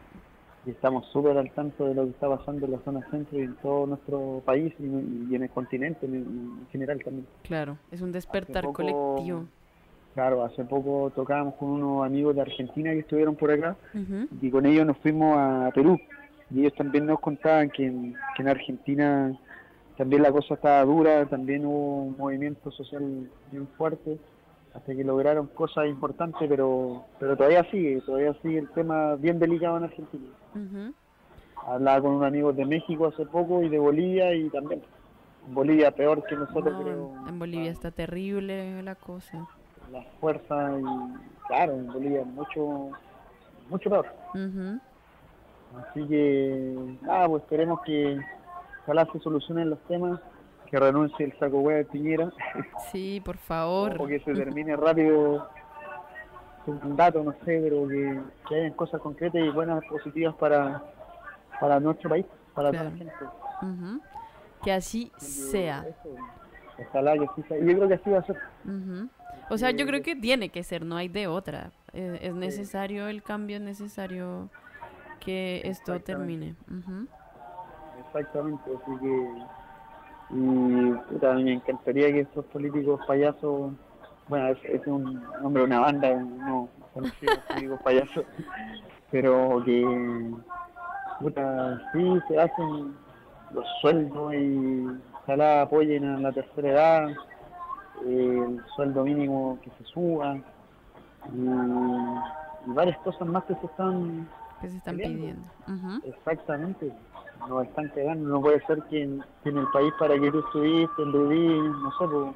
[0.64, 3.42] y estamos súper al tanto de lo que está pasando en la zona centro y
[3.42, 4.84] en todo nuestro país y,
[5.30, 7.26] y en el continente en, en general también.
[7.42, 9.44] Claro, es un despertar poco- colectivo.
[10.14, 13.76] Claro, hace poco tocábamos con unos amigos de Argentina que estuvieron por acá
[14.40, 16.00] y con ellos nos fuimos a Perú
[16.50, 19.32] y ellos también nos contaban que en, que en Argentina
[19.96, 24.18] también la cosa estaba dura, también hubo un movimiento social bien fuerte
[24.74, 29.78] hasta que lograron cosas importantes, pero pero todavía sigue, todavía sigue el tema bien delicado
[29.78, 30.26] en Argentina.
[30.54, 30.94] ujú.
[31.66, 34.82] Hablaba con unos amigos de México hace poco y de Bolivia y también
[35.48, 37.10] en Bolivia peor que nosotros No, creo.
[37.28, 39.46] en Bolivia está terrible la cosa.
[39.90, 42.90] las fuerzas y claro, en Bolivia mucho
[43.70, 44.06] mucho peor.
[44.34, 44.78] Ujú,
[45.76, 48.18] Así que, nada, pues esperemos que
[48.84, 50.20] ojalá se solucionen los temas,
[50.70, 52.30] que renuncie el saco hueá de Piñera,
[52.92, 53.96] Sí, por favor.
[54.00, 55.48] o que se termine rápido
[56.64, 60.82] su mandato, no sé, pero que, que hayan cosas concretas y buenas, positivas para,
[61.60, 62.96] para nuestro país, para toda la Claro.
[62.96, 63.12] gente.
[64.62, 65.84] Que así sea.
[65.88, 66.14] Eso,
[66.88, 67.58] Ojalá que así sea.
[67.58, 68.36] Y yo creo que así va a ser.
[69.48, 71.70] O sea, yo creo que tiene que ser, no hay de otra.
[71.92, 74.50] Eh, es necesario el cambio, es necesario
[75.20, 76.54] que esto termine.
[76.68, 77.06] Ujú.
[78.06, 79.28] Exactamente, así que.
[80.30, 83.72] Y puta, me encantaría que estos políticos payasos.
[84.28, 88.24] Bueno, ese es un nombre de una banda, no conocidos políticos payasos,
[89.10, 90.34] pero que.
[91.20, 92.94] Puta, sí, se hacen
[93.52, 94.86] los sueldos y
[95.22, 97.08] ojalá apoyen a la tercera edad,
[98.04, 100.36] el sueldo mínimo que se suba
[101.32, 104.28] y, y varias cosas más que se están
[104.60, 105.42] Que se están pidiendo.
[106.04, 106.92] Exactamente,
[107.48, 110.38] nos están cagando, no puede ser que en, que en el país para que tú
[110.40, 112.34] estuviste, endudís, no sé, pues,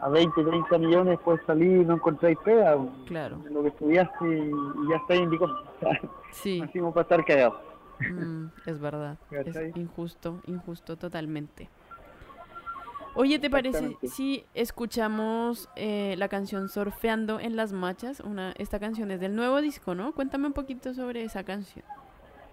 [0.00, 3.38] a 20, 30 millones puedes salir y no encontráis pega, Claro.
[3.46, 5.46] en lo que estudiaste y, y ya está indicó.
[6.32, 7.60] Sí, Nacimos para estar cagados.
[8.10, 9.18] Mm, es verdad.
[9.30, 11.68] Es injusto, injusto totalmente.
[13.14, 18.20] Oye, ¿te parece si escuchamos eh, la canción Surfeando en las Machas?
[18.20, 20.12] Una, esta canción es del nuevo disco, ¿no?
[20.12, 21.84] Cuéntame un poquito sobre esa canción.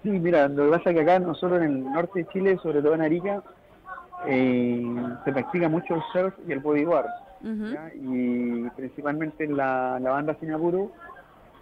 [0.03, 2.81] Sí, mira, lo que pasa es que acá nosotros en el norte de Chile, sobre
[2.81, 3.43] todo en Arica,
[4.25, 4.83] eh,
[5.25, 7.07] se practica mucho el surf y el bodyboard.
[7.95, 10.91] Y principalmente en la, la banda Sin Apuro,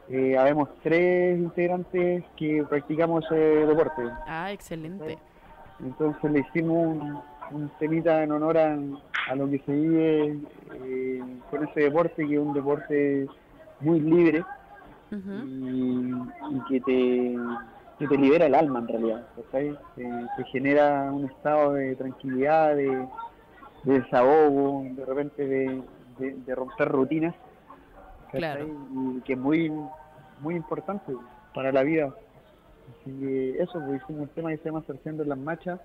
[0.07, 4.03] eh, habemos tres integrantes que practicamos ese deporte.
[4.27, 5.17] Ah, excelente.
[5.79, 7.21] Entonces le hicimos un,
[7.51, 8.77] un temita en honor a,
[9.29, 10.39] a lo que se vive
[10.73, 13.27] eh, con ese deporte, que es un deporte
[13.79, 14.43] muy libre
[15.45, 16.11] y,
[16.51, 17.35] y que te
[17.97, 19.77] que te libera el alma en realidad, ¿cachai?
[19.95, 20.03] Te,
[20.35, 23.07] te genera un estado de tranquilidad, de,
[23.83, 25.81] de desahogo, de repente de,
[26.19, 27.33] de- de romper rutinas.
[28.31, 28.67] Claro.
[28.93, 29.71] Y que es muy,
[30.41, 31.13] muy importante
[31.53, 32.13] para la vida.
[33.01, 35.79] Así que eso, pues hicimos un tema que se llama Surfeando en las Machas,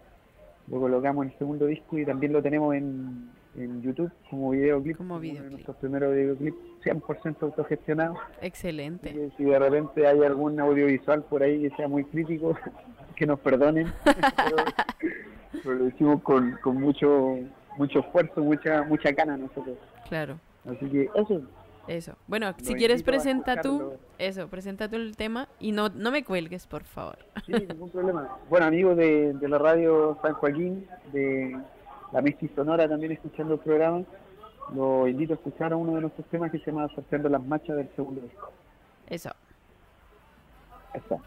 [0.71, 4.97] lo colocamos en el segundo disco y también lo tenemos en, en YouTube como videoclip.
[4.97, 5.53] Como videoclip.
[5.53, 8.19] nuestros primeros videoclips 100% autogestionados.
[8.41, 9.13] Excelente.
[9.13, 12.57] Que si de repente hay algún audiovisual por ahí que sea muy crítico,
[13.17, 13.93] que nos perdonen.
[14.05, 14.57] pero,
[15.65, 17.37] pero lo hicimos con, con mucho
[17.77, 19.77] mucho esfuerzo, mucha mucha cana nosotros.
[20.09, 20.39] Claro.
[20.67, 21.43] Así que eso,
[21.89, 22.15] Eso.
[22.27, 26.67] Bueno, si quieres presenta tú, eso, presenta tú el tema y no, no me cuelgues,
[26.67, 27.19] por favor.
[27.47, 28.37] sí, ningún problema.
[28.49, 31.59] Bueno, amigos de, de la radio San Joaquín, de
[32.13, 34.03] la Messi Sonora también escuchando el programa,
[34.75, 37.77] lo invito a escuchar a uno de nuestros temas que se llama Sorteando las Machas
[37.77, 38.53] del segundo disco.
[39.09, 39.31] Eso.
[40.93, 41.19] Ahí está.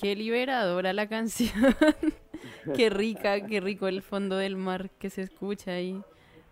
[0.00, 1.50] Qué liberadora la canción.
[2.76, 6.00] qué rica, qué rico el fondo del mar que se escucha ahí.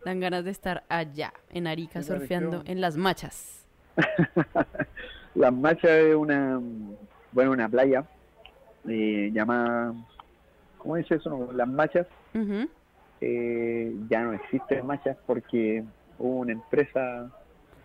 [0.05, 3.65] Dan ganas de estar allá, en Arica, surfeando en las machas.
[5.37, 6.59] Las Machas es una,
[7.33, 8.05] bueno, una playa
[8.89, 9.93] eh, llamada,
[10.79, 11.53] ¿cómo dice eso?
[11.53, 12.07] Las Machas.
[13.21, 15.85] Eh, ya no existe Machas porque
[16.19, 17.31] hubo una empresa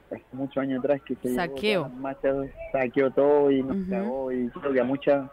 [0.09, 4.72] hace muchos años atrás que se las Machas, saqueó todo y nos cagó y creo
[4.72, 5.30] que a muchas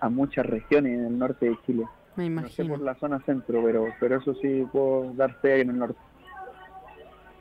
[0.00, 1.84] a muchas regiones en el norte de Chile.
[2.16, 2.68] Me No sé imagino.
[2.68, 5.98] por la zona centro, pero pero eso sí puedo dar fe en el norte.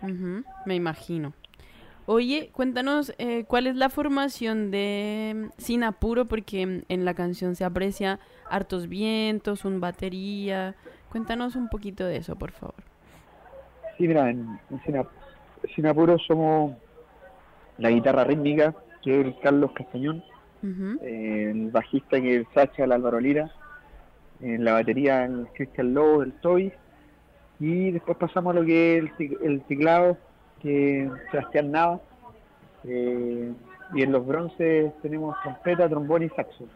[0.02, 1.34] Ujú, Me imagino.
[2.06, 7.14] Oye, cuéntanos eh, cuál es la formación de mm, Sin Apuro, porque mm, en la
[7.14, 10.76] canción se aprecia hartos vientos, un batería.
[11.12, 12.76] Cuéntanos un poquito de eso, por favor.
[13.98, 15.10] Sí, mira, en, en Sin, Ap-
[15.76, 16.76] Sin Apuro somos
[17.78, 20.24] la guitarra rítmica, que es el Carlos Castañón,
[20.62, 23.52] Ujú, eh, el bajista que es el Sacha, el Álvaro Lira,
[24.42, 26.74] en la batería el Cristian Lobo, el Toy,
[27.60, 30.18] y después pasamos a lo que es el, el teclado,
[30.62, 32.02] que es Sebastián Nava,
[32.84, 33.54] eh,
[33.94, 36.68] y en los bronces tenemos trompeta, trombón y saxo,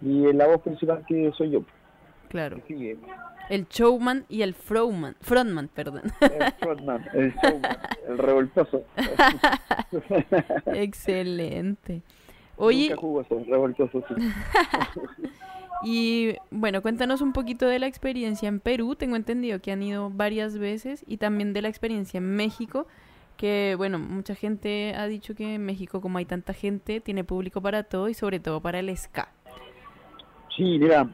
[0.00, 1.64] y en la voz principal que soy yo,
[2.28, 2.56] Claro.
[2.56, 2.96] que sigue,
[3.48, 6.02] El showman y el frontman, frontman, perdón.
[6.20, 7.78] el frontman, el showman,
[8.08, 8.84] el revoltoso.
[10.66, 12.02] Excelente.
[12.58, 14.14] Oye, Nunca revoltoso, sí.
[15.84, 18.96] y bueno, cuéntanos un poquito de la experiencia en Perú.
[18.96, 22.86] Tengo entendido que han ido varias veces y también de la experiencia en México,
[23.36, 27.62] que bueno, mucha gente ha dicho que en México, como hay tanta gente, tiene público
[27.62, 29.32] para todo y sobre todo para el ska.
[30.56, 31.08] Sí, mira,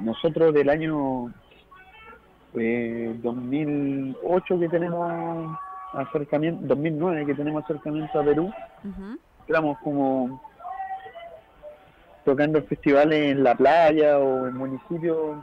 [0.00, 1.34] nosotros del año
[2.54, 5.58] eh, 2008 que tenemos
[5.92, 8.52] acercamiento, 2009 que tenemos acercamiento a Perú,
[8.84, 10.40] Ujú, éramos como
[12.24, 15.38] tocando festivales en la playa o en municipios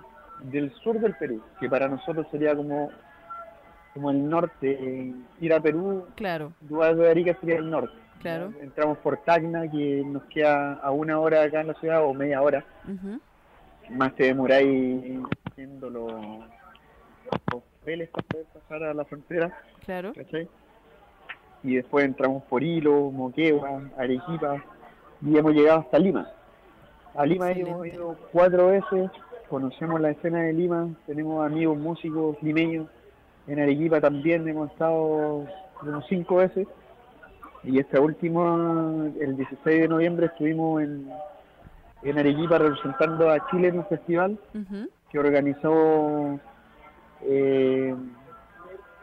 [0.51, 2.91] del sur del Perú, que para nosotros sería como
[3.93, 7.97] como el norte, ir a Perú, Claro, de Arica sería el norte.
[8.19, 8.53] claro.
[8.61, 12.41] Entramos por Tacna, que nos queda a una hora acá en la ciudad o media
[12.43, 12.63] hora.
[12.87, 13.19] ujú,
[13.89, 15.89] más te demoráis haciendo
[17.31, 20.13] los, papeles para poder pasar a la frontera, Claro.
[20.13, 20.47] ¿cachai?
[21.63, 24.63] Y después entramos por Hilo, Moquegua, Arequipa
[25.21, 26.29] y hemos llegado hasta Lima.
[27.15, 29.09] A Lima hemos ido cuatro veces,
[29.49, 32.87] conocemos la escena de Lima, tenemos amigos músicos limeños.
[33.47, 35.45] En Arequipa también hemos estado
[35.79, 36.67] como cinco veces.
[37.63, 41.09] Y esta última, el 16 de noviembre, estuvimos en,
[42.03, 44.37] en Arequipa representando a Chile en un festival
[45.09, 46.39] que organizó
[47.21, 47.95] eh,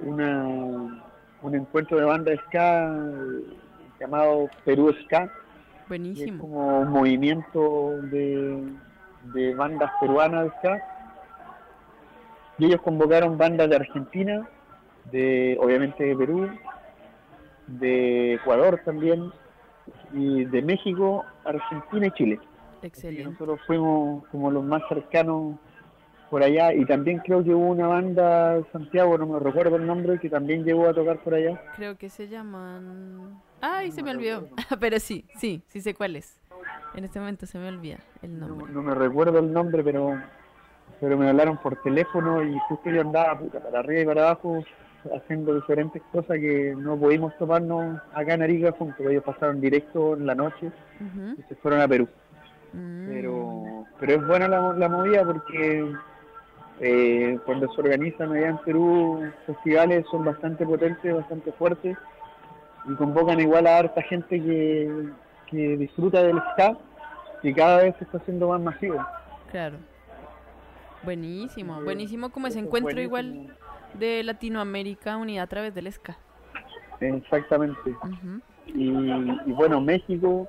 [0.01, 1.03] una,
[1.43, 3.57] un encuentro de banda ska eh,
[4.01, 5.33] llamado Perú Ska, que
[5.85, 6.41] es Buenísimo.
[6.41, 8.65] como un movimiento de,
[9.35, 10.83] de bandas peruanas ska.
[12.59, 14.49] Y ellos convocaron bandas de Argentina,
[15.11, 16.49] de obviamente de Perú,
[17.67, 19.33] de Ecuador también,
[20.13, 22.41] y de México, Argentina y Chile.
[22.83, 23.25] Y Excelente.
[23.25, 25.57] nosotros fuimos como los más cercanos
[26.35, 30.19] por allá y también creo que hubo una banda Santiago, no me recuerdo el nombre,
[30.19, 31.63] que también llegó a tocar por allá.
[31.77, 33.41] Creo que se llaman...
[33.61, 34.49] Ay, se me olvidó.
[34.81, 36.41] Pero sí, sí, sí sé cuál es.
[36.97, 38.67] En este momento se me olvida el No, nombre.
[38.73, 40.21] no me recuerdo el nombre, pero
[41.01, 44.65] pero me hablaron por teléfono y justo yo andaba puta, para arriba y para abajo
[45.15, 49.07] haciendo diferentes cosas que no pudimos tomarnos acá en Arica juntos.
[49.09, 52.09] Ellos pasaron directo en la noche Ujú, y se fueron a Perú.
[52.73, 55.95] mm, pero pero es buena la, la movida porque
[56.81, 61.97] eh, cuando se organizan allá en Perú festivales son bastante potentes, bastante fuertes
[62.89, 65.09] y convocan igual a harta gente que,
[65.47, 66.77] que disfruta del ska
[67.43, 69.05] y cada vez se está haciendo más masivo.
[69.51, 69.77] Claro.
[71.03, 73.43] Buenísimo, Sí, buenísimo como ese encuentro buenísimo.
[73.43, 73.57] igual
[73.95, 76.17] de Latinoamérica unida a través del ska.
[77.01, 77.95] Exactamente.
[78.67, 80.49] Y, y bueno, México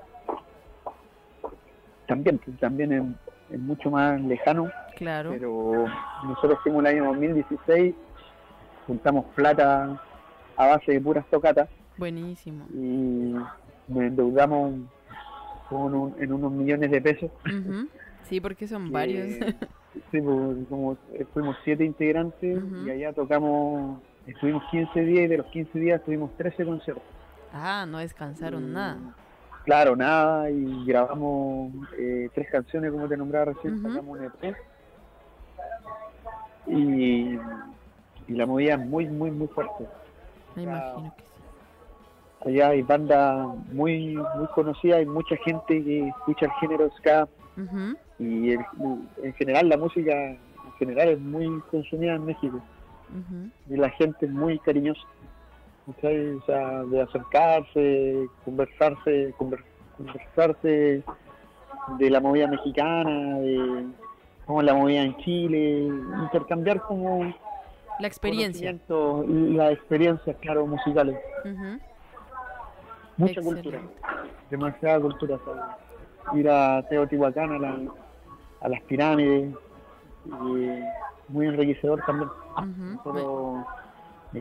[2.07, 3.03] también, también es,
[3.49, 5.85] es mucho más lejano, Claro, pero
[6.23, 7.95] nosotros fuimos el año 2016,
[8.87, 9.99] juntamos plata
[10.57, 12.65] a base de puras tocatas buenísimo.
[12.73, 13.33] y
[13.87, 14.73] nos endeudamos
[15.69, 17.31] con un- en unos millones de pesos.
[17.45, 17.87] Ujú,
[18.23, 19.27] Sí, porque son que- varios.
[20.11, 20.97] sí, pues, como
[21.33, 22.85] fuimos siete integrantes Ujú.
[22.85, 27.03] y allá tocamos, estuvimos 15 días y de los 15 días tuvimos 13 conciertos.
[27.53, 28.97] ah, no descansaron Y, nada.
[29.65, 33.83] Claro, nada, y grabamos eh, tres canciones, como te nombraba recién, Ujú.
[33.89, 34.55] sacamos un EP.
[36.67, 37.33] Y,
[38.27, 39.87] y la movida es muy, muy, muy fuerte.
[40.55, 42.49] Me imagino que sí.
[42.49, 47.27] allá hay bandas muy muy conocidas, hay mucha gente que escucha el género ska
[48.19, 48.65] y el-
[49.17, 50.39] en general la música en
[50.79, 52.61] general es muy consumida en México
[53.67, 55.01] y la gente es muy cariñosa.
[55.85, 56.35] ¿Cachai?
[56.35, 59.63] O sea, de acercarse, conversarse, conver-
[59.97, 61.03] conversarse
[61.99, 63.85] de la movida mexicana, de
[64.45, 65.87] cómo la movida en Chile,
[66.23, 67.33] intercambiar como
[67.99, 68.75] La experiencia.
[68.87, 71.17] las experiencias, claro, musicales.
[71.43, 71.79] Ujú.
[73.17, 73.61] Mucha Excelente.
[73.69, 73.81] cultura,
[74.49, 75.39] demasiada cultura.
[75.45, 75.61] ¿sabes?
[76.39, 77.79] Ir a Teotihuacán, a, la-
[78.61, 79.53] a las pirámides,
[80.25, 80.29] y
[81.29, 82.29] muy enriquecedor también.
[83.05, 83.63] Nosotros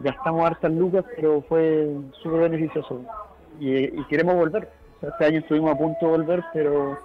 [0.01, 1.88] gastamos hartas lucas, pero fue
[2.22, 3.03] súper beneficioso.
[3.61, 4.68] Y, y queremos volver.
[4.97, 6.99] O sea, este año estuvimos a punto de volver, pero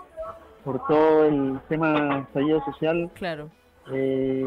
[0.64, 3.50] por todo el tema estallido social, Claro.
[3.92, 4.46] eh,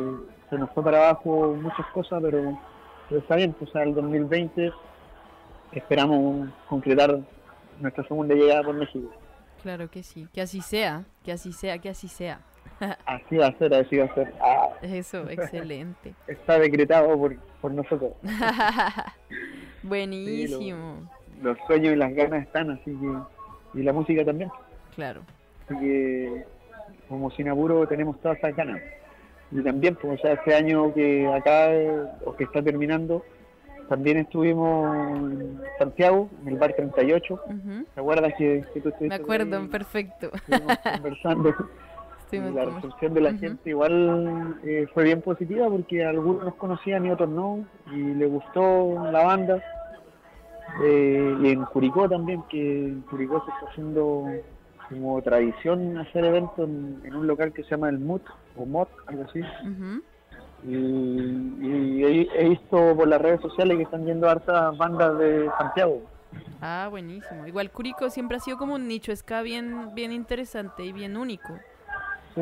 [0.50, 2.58] se nos fue para abajo muchas cosas, pero,
[3.08, 3.54] pero está bien.
[3.60, 4.72] O sea, el 2020
[5.72, 7.18] esperamos concretar
[7.80, 9.08] nuestra segunda llegada por México.
[9.62, 10.26] Claro que sí.
[10.32, 11.04] Que así sea.
[11.24, 12.40] Que así sea, que así sea.
[13.06, 14.32] Así va a ser, así va a ser.
[14.40, 16.14] Ah, Eso, excelente.
[16.26, 18.12] está decretado por, por nosotros.
[19.82, 21.08] Buenísimo.
[21.42, 23.78] Los sueños y las ganas están, así que.
[23.80, 24.50] Y la música también.
[24.94, 25.22] Claro.
[25.64, 26.44] Así que,
[27.08, 28.80] como sin apuro, tenemos todas esas ganas.
[29.50, 31.68] Y también, pues, o sea, este año que acá,
[32.24, 33.24] o que está terminando,
[33.88, 37.34] también estuvimos en Santiago, en el bar 38.
[37.34, 37.84] Ujú.
[37.94, 39.66] ¿Te acuerdas que, que tú estuviste Me acuerdo, ahí?
[39.68, 40.30] perfecto.
[40.34, 41.54] Estuvimos conversando.
[42.32, 47.10] La recepción de la gente igual eh, fue bien positiva porque algunos nos conocían y
[47.10, 49.62] otros no, y le gustó la banda.
[50.82, 54.26] Eh, y en Curicó también, que en Curicó se está haciendo
[54.88, 58.22] como tradición hacer eventos en, en un local que se llama el MUT,
[58.56, 59.40] o MOT, algo así.
[60.64, 65.50] Y, y he, he visto por las redes sociales que están yendo hartas bandas de
[65.58, 66.00] Santiago.
[66.62, 67.46] Ah, buenísimo.
[67.46, 71.58] Igual Curico siempre ha sido como un nicho ska bien, bien interesante y bien único.
[72.34, 72.40] Sí,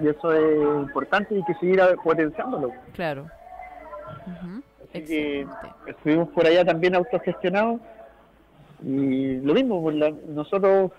[0.00, 2.72] y eso es importante y hay que seguir potenciándolo.
[2.92, 3.26] Claro.
[4.90, 5.46] Así que
[5.86, 7.80] estuvimos por allá también autogestionados
[8.82, 10.90] y lo mismo, pues la- nosotros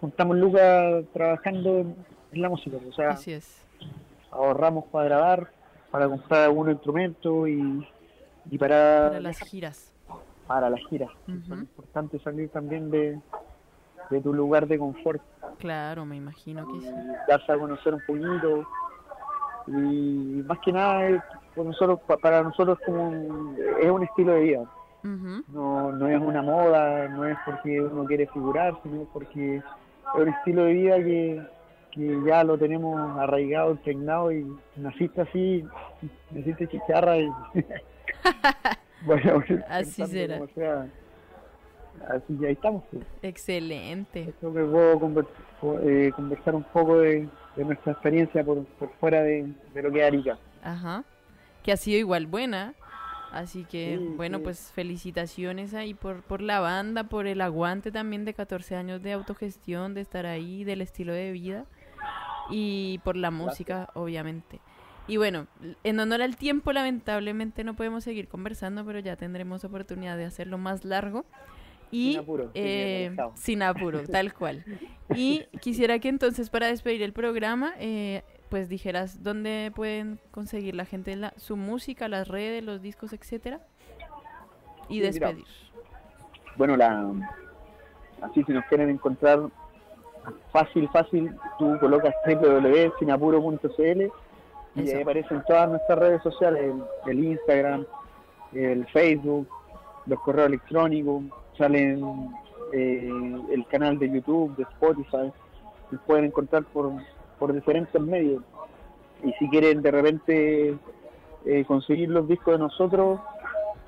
[0.00, 1.96] juntamos lucas trabajando en,
[2.32, 3.62] en la música, o sea, Así es.
[4.30, 5.48] ahorramos para grabar,
[5.90, 7.86] para comprar algún instrumento y,
[8.50, 9.92] y para, Para las giras.
[10.46, 11.10] para las giras.
[11.28, 13.18] Es importante salir también de,
[14.10, 15.20] de tu lugar de confort
[15.58, 16.94] Claro, me imagino que sí.
[17.28, 18.66] darse a conocer un poquito
[19.68, 21.22] y más que nada es,
[21.54, 24.64] por nosotros, pa- para nosotros como un- es un estilo de vida.
[25.48, 29.62] No, no es una moda, no es porque uno quiere figurar, sino porque es
[30.14, 31.42] un estilo de vida que,
[31.92, 34.46] que ya lo tenemos arraigado, impregnado y
[34.76, 35.64] naciste así,
[36.30, 37.28] naciste chicharra y
[39.02, 40.38] bueno, Así será.
[40.38, 40.86] como sea,
[42.08, 42.82] así que ahí estamos.
[42.90, 43.04] pues.
[43.22, 44.32] Excelente.
[44.40, 45.26] Creo que puedo conver-
[45.84, 50.00] eh, conversar un poco de, de nuestra experiencia por, por fuera de, de lo que
[50.00, 50.38] es Arica.
[50.62, 51.04] Ajá.
[51.62, 52.74] Que ha sido igual buena.
[53.32, 54.44] Así que, Sí, bueno, sí.
[54.44, 59.12] pues felicitaciones ahí por, por la banda, por el aguante también de 14 años de
[59.12, 61.64] autogestión, de estar ahí, del estilo de vida
[62.50, 64.60] y por la música, obviamente.
[65.08, 65.46] Y bueno,
[65.82, 70.58] en honor al tiempo, lamentablemente no podemos seguir conversando, pero ya tendremos oportunidad de hacerlo
[70.58, 71.24] más largo.
[71.92, 74.64] Y Sin apuro, sí, eh, sin apuro, tal cual.
[75.14, 80.86] Y quisiera que entonces para despedir el programa, eh, pues dijeras dónde pueden conseguir la
[80.86, 83.60] gente la, su música, las redes, los discos, etcétera,
[84.88, 85.28] y Sí, mira.
[85.28, 85.44] despedir.
[86.56, 87.12] bueno, la
[88.22, 89.40] así si nos quieren encontrar
[90.50, 94.02] fácil, fácil, tú colocas www.sinapuro.cl
[94.76, 96.72] y ahí aparecen todas nuestras redes sociales,
[97.04, 97.84] el, el Instagram,
[98.54, 99.46] el Facebook,
[100.06, 101.24] los correos electrónicos,
[101.56, 102.30] salen
[102.72, 103.10] eh,
[103.50, 105.32] el canal de YouTube, de Spotify,
[105.90, 106.92] y pueden encontrar por,
[107.38, 108.42] por diferentes medios.
[109.22, 110.76] Y si quieren de repente
[111.44, 113.20] eh, conseguir los discos de nosotros,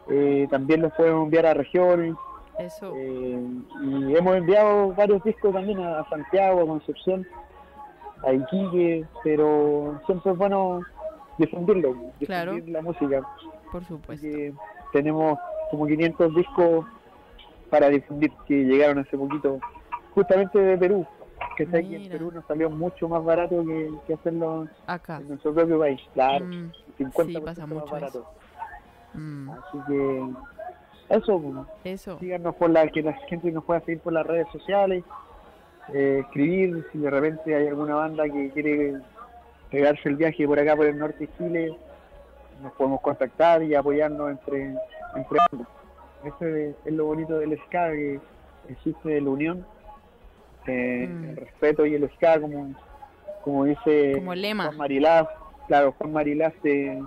[0.09, 2.15] eh, también los pueden enviar a regiones.
[2.59, 3.41] Eso, eh,
[3.83, 7.27] y hemos enviado varios discos también a, Santiago, a Concepción,
[8.25, 10.81] a Iquique, pero siempre es bueno
[11.39, 11.89] difundirlo,
[12.21, 12.55] difundir Claro.
[12.67, 13.23] la música.
[13.73, 14.27] por supuesto.
[14.93, 15.37] tenemos
[15.71, 16.87] como 500 discos
[17.75, 19.59] para difundir que llegaron hace poquito,
[20.15, 21.05] justamente de Perú,
[21.57, 22.09] que está aquí en.
[22.09, 25.17] Perú nos salió mucho más barato que, que hacerlo Acá.
[25.17, 28.19] en nuestro propio país, claro, Mm, 50% sí, pasa más mucho barato.
[28.21, 29.19] eso.
[29.19, 30.25] Mm, Así que
[31.09, 32.17] eso, pues, eso.
[32.21, 35.03] síganos por la que la gente nos pueda seguir por las redes sociales,
[35.93, 39.01] eh, escribir si de repente hay alguna banda que quiere
[39.69, 41.77] pegarse el viaje por acá por el norte de Chile,
[42.63, 44.75] nos podemos contactar y apoyarnos entre,
[45.17, 45.67] entre ambos.
[46.25, 48.21] Eso es, es lo bonito del ska, que
[48.69, 49.67] existe la unión,
[50.67, 51.25] eh, Mm.
[51.31, 52.75] el respeto y el ska, como,
[53.43, 54.65] como dice Como lema.
[54.65, 55.29] Juan Marilás,
[55.69, 57.03] claro, Juan Marilás de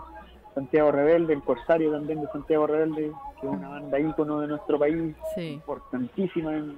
[0.53, 3.11] Santiago Rebelde, el Corsario también de Santiago Rebelde,
[3.41, 5.53] que es una banda ícono de nuestro país, Sí.
[5.53, 6.77] importantísima en,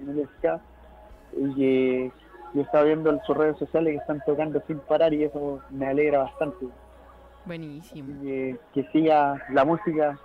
[0.00, 0.60] en el ska,
[1.36, 2.12] y que
[2.54, 5.86] yo estaba viendo en sus redes sociales que están tocando sin parar y eso me
[5.86, 6.66] alegra bastante.
[7.46, 8.08] Buenísimo.
[8.22, 10.18] Y que siga la música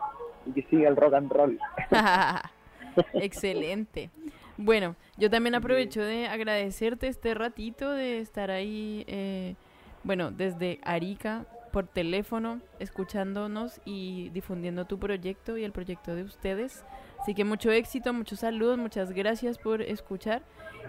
[0.50, 1.60] y que siga el rock and roll.
[3.14, 4.10] Excelente.
[4.58, 9.56] Bueno, yo también aprovecho de agradecerte este ratito de estar ahí, eh,
[10.04, 16.84] bueno, desde Arica por teléfono, escuchándonos y difundiendo tu proyecto y el proyecto de ustedes.
[17.22, 20.42] Así que mucho éxito, muchos saludos, muchas gracias por escuchar.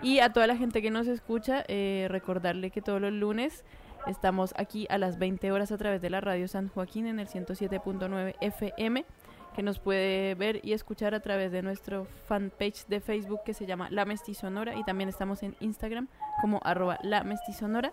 [0.03, 3.65] Y a toda la gente que nos escucha, eh, recordarle que todos los lunes
[4.07, 7.29] estamos aquí a las 20 horas a través de la radio San Joaquín en el
[7.29, 9.05] 107.9 FM
[9.55, 13.67] que nos puede ver y escuchar a través de nuestro fanpage de Facebook que se
[13.67, 16.09] llama La Mestizonora y también estamos en Instagram
[16.41, 17.93] como arroba La Mestizonora.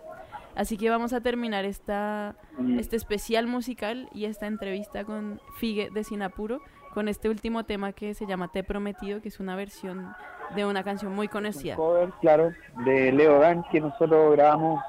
[0.54, 5.90] Así que vamos a terminar esta, Y- este especial musical y esta entrevista con Figue
[5.90, 6.60] de Sinapuro
[6.94, 10.14] con este último tema que se llama Te Prometido, que es una versión
[10.56, 11.76] de una canción muy un conocida.
[11.76, 12.50] cover, claro,
[12.84, 14.82] de Leo Dan, que nosotros grabamos,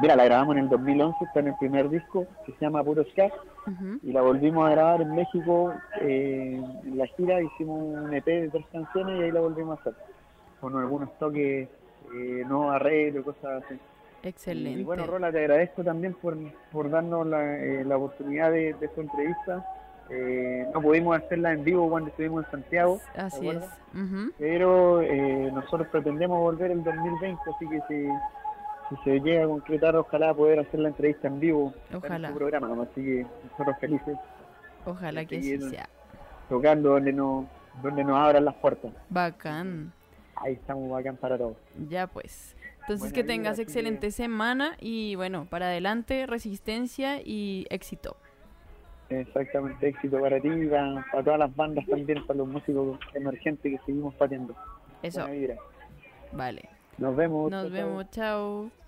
[0.00, 3.04] mira, la grabamos en el 2011, está en el primer disco, que se llama Puro
[3.04, 3.30] Ska,
[4.02, 8.48] y la volvimos a grabar en México, eh, en la gira, hicimos un EP de
[8.48, 9.94] tres canciones y ahí la volvimos a hacer,
[10.60, 11.68] con algunos toques,
[12.14, 13.78] eh, no arreglo, cosas así.
[14.24, 14.80] Excelente.
[14.80, 16.36] Y bueno, Rola, te agradezco también por,
[16.70, 19.66] por darnos la, eh, la oportunidad de, de esta entrevista.
[20.10, 23.64] Eh, no pudimos hacerla en vivo cuando estuvimos en Santiago, ¿te Así es.
[23.94, 24.32] Ujú.
[24.38, 28.08] pero eh, nosotros pretendemos volver el 2020, así que si,
[28.96, 32.28] si se llega a concretar, ojalá poder hacer la entrevista en vivo Ojalá.
[32.28, 32.82] en su programa, ¿no?
[32.82, 34.18] así que nosotros felices
[34.84, 35.88] Ojalá que seguir sea.
[36.48, 37.46] tocando donde nos,
[37.82, 38.90] donde nos abran las puertas.
[39.08, 39.92] Bacán.
[40.36, 41.56] Ahí estamos bacán para todos.
[41.88, 42.56] Ya pues.
[42.80, 48.16] Entonces Buena que tengas excelente semana y bueno, para adelante, resistencia y éxito.
[49.08, 53.86] Exactamente, éxito para ti, para, para todas las bandas también, para los músicos emergentes que
[53.86, 54.54] seguimos pateando.
[55.02, 55.26] Eso,
[56.32, 56.68] vale.
[56.98, 57.50] Nos vemos.
[57.50, 57.70] Nos chao.
[57.72, 58.81] vemos, chao.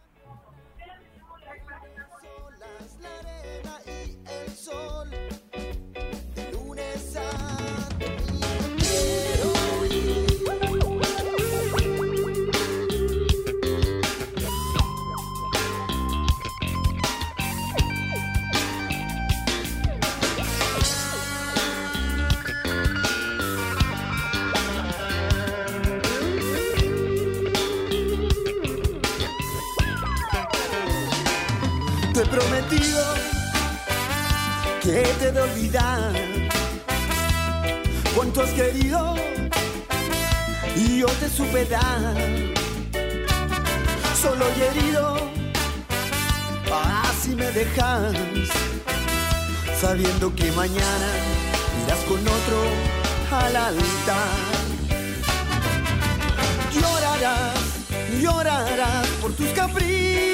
[32.35, 33.05] Prometido
[34.83, 36.13] que te de olvidar
[38.15, 39.15] cuánto has querido
[40.75, 42.15] y yo te supe dar.
[44.21, 45.17] Solo y herido,
[47.05, 48.15] así me dejas,
[49.81, 51.11] sabiendo que mañana
[51.85, 52.59] irás con otro
[53.31, 54.39] al altar.
[56.73, 57.55] Llorarás,
[58.21, 60.34] llorarás por tus caprichos.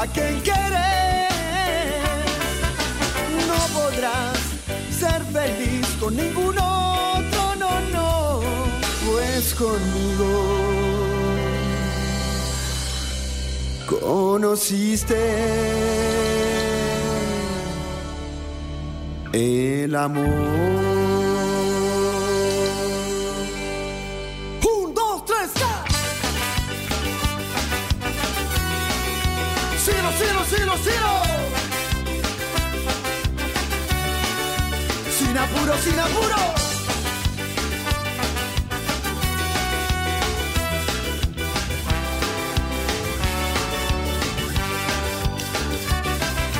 [0.00, 1.28] A quien quieres,
[3.46, 4.38] no podrás
[4.98, 8.40] ser feliz con ningún otro, no, no,
[9.06, 10.70] pues conmigo
[13.86, 15.16] conociste
[19.34, 20.99] el amor.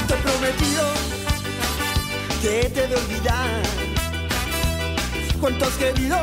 [0.07, 0.85] Te he prometido
[2.43, 3.63] que te de olvidar.
[5.41, 6.19] Cuánto has querido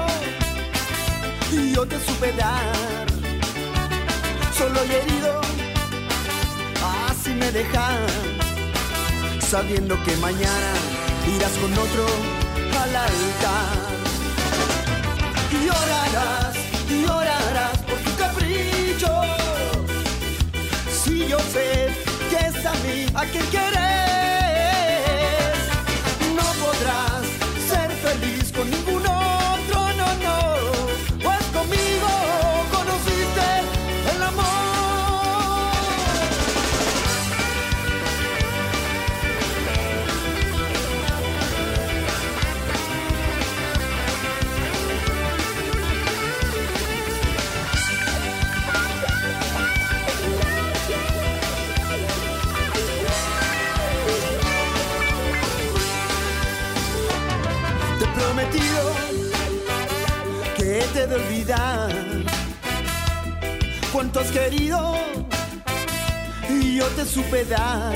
[1.52, 3.08] y yo te supe dar.
[4.58, 5.42] Solo y herido,
[7.10, 8.12] así me dejas,
[9.40, 10.74] sabiendo que mañana
[11.36, 12.37] irás con otro
[15.52, 16.56] Y llorarás,
[16.90, 19.22] llorarás por tu capricho.
[20.92, 21.90] Si yo sé
[22.30, 23.78] que es a mí a quien quieres,
[26.36, 27.24] no podrás
[27.68, 29.08] ser feliz con ningún
[61.06, 61.92] de olvidar.
[63.94, 64.96] Cuánto has querido
[66.50, 67.94] y yo te supe dar.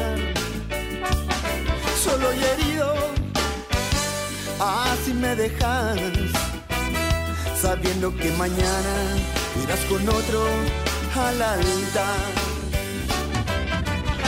[2.04, 2.94] Solo y herido,
[4.60, 5.98] así me dejas.
[7.60, 8.96] Sabiendo que mañana
[9.64, 10.46] irás con otro
[11.16, 12.32] al altar.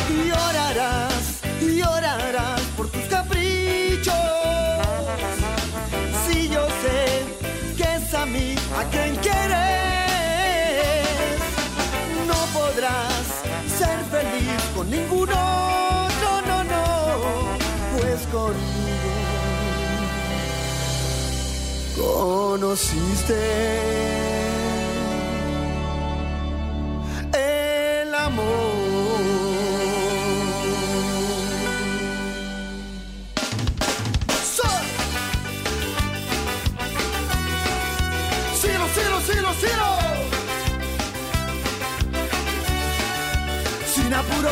[0.09, 3.02] Y llorarás, y llorarás por tu
[8.91, 9.47] quien quieres,
[12.27, 13.25] no podrás
[13.77, 15.33] ser feliz con ninguno.
[16.21, 17.57] No, no, no,
[17.97, 18.83] pues conmigo
[21.95, 23.39] conociste
[27.33, 28.62] el amor.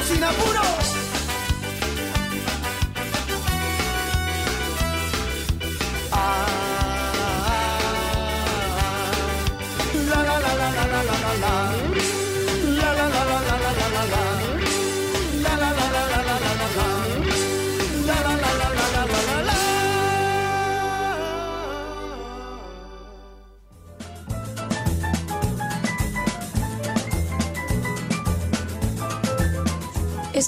[0.08, 0.62] Sin apuro, apuro.
[10.10, 11.54] La la la la la la la la la.
[11.62, 11.71] La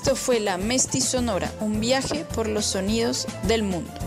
[0.04, 4.03] Esto fue la Mesti Sonora, un viaje por los sonidos del mundo.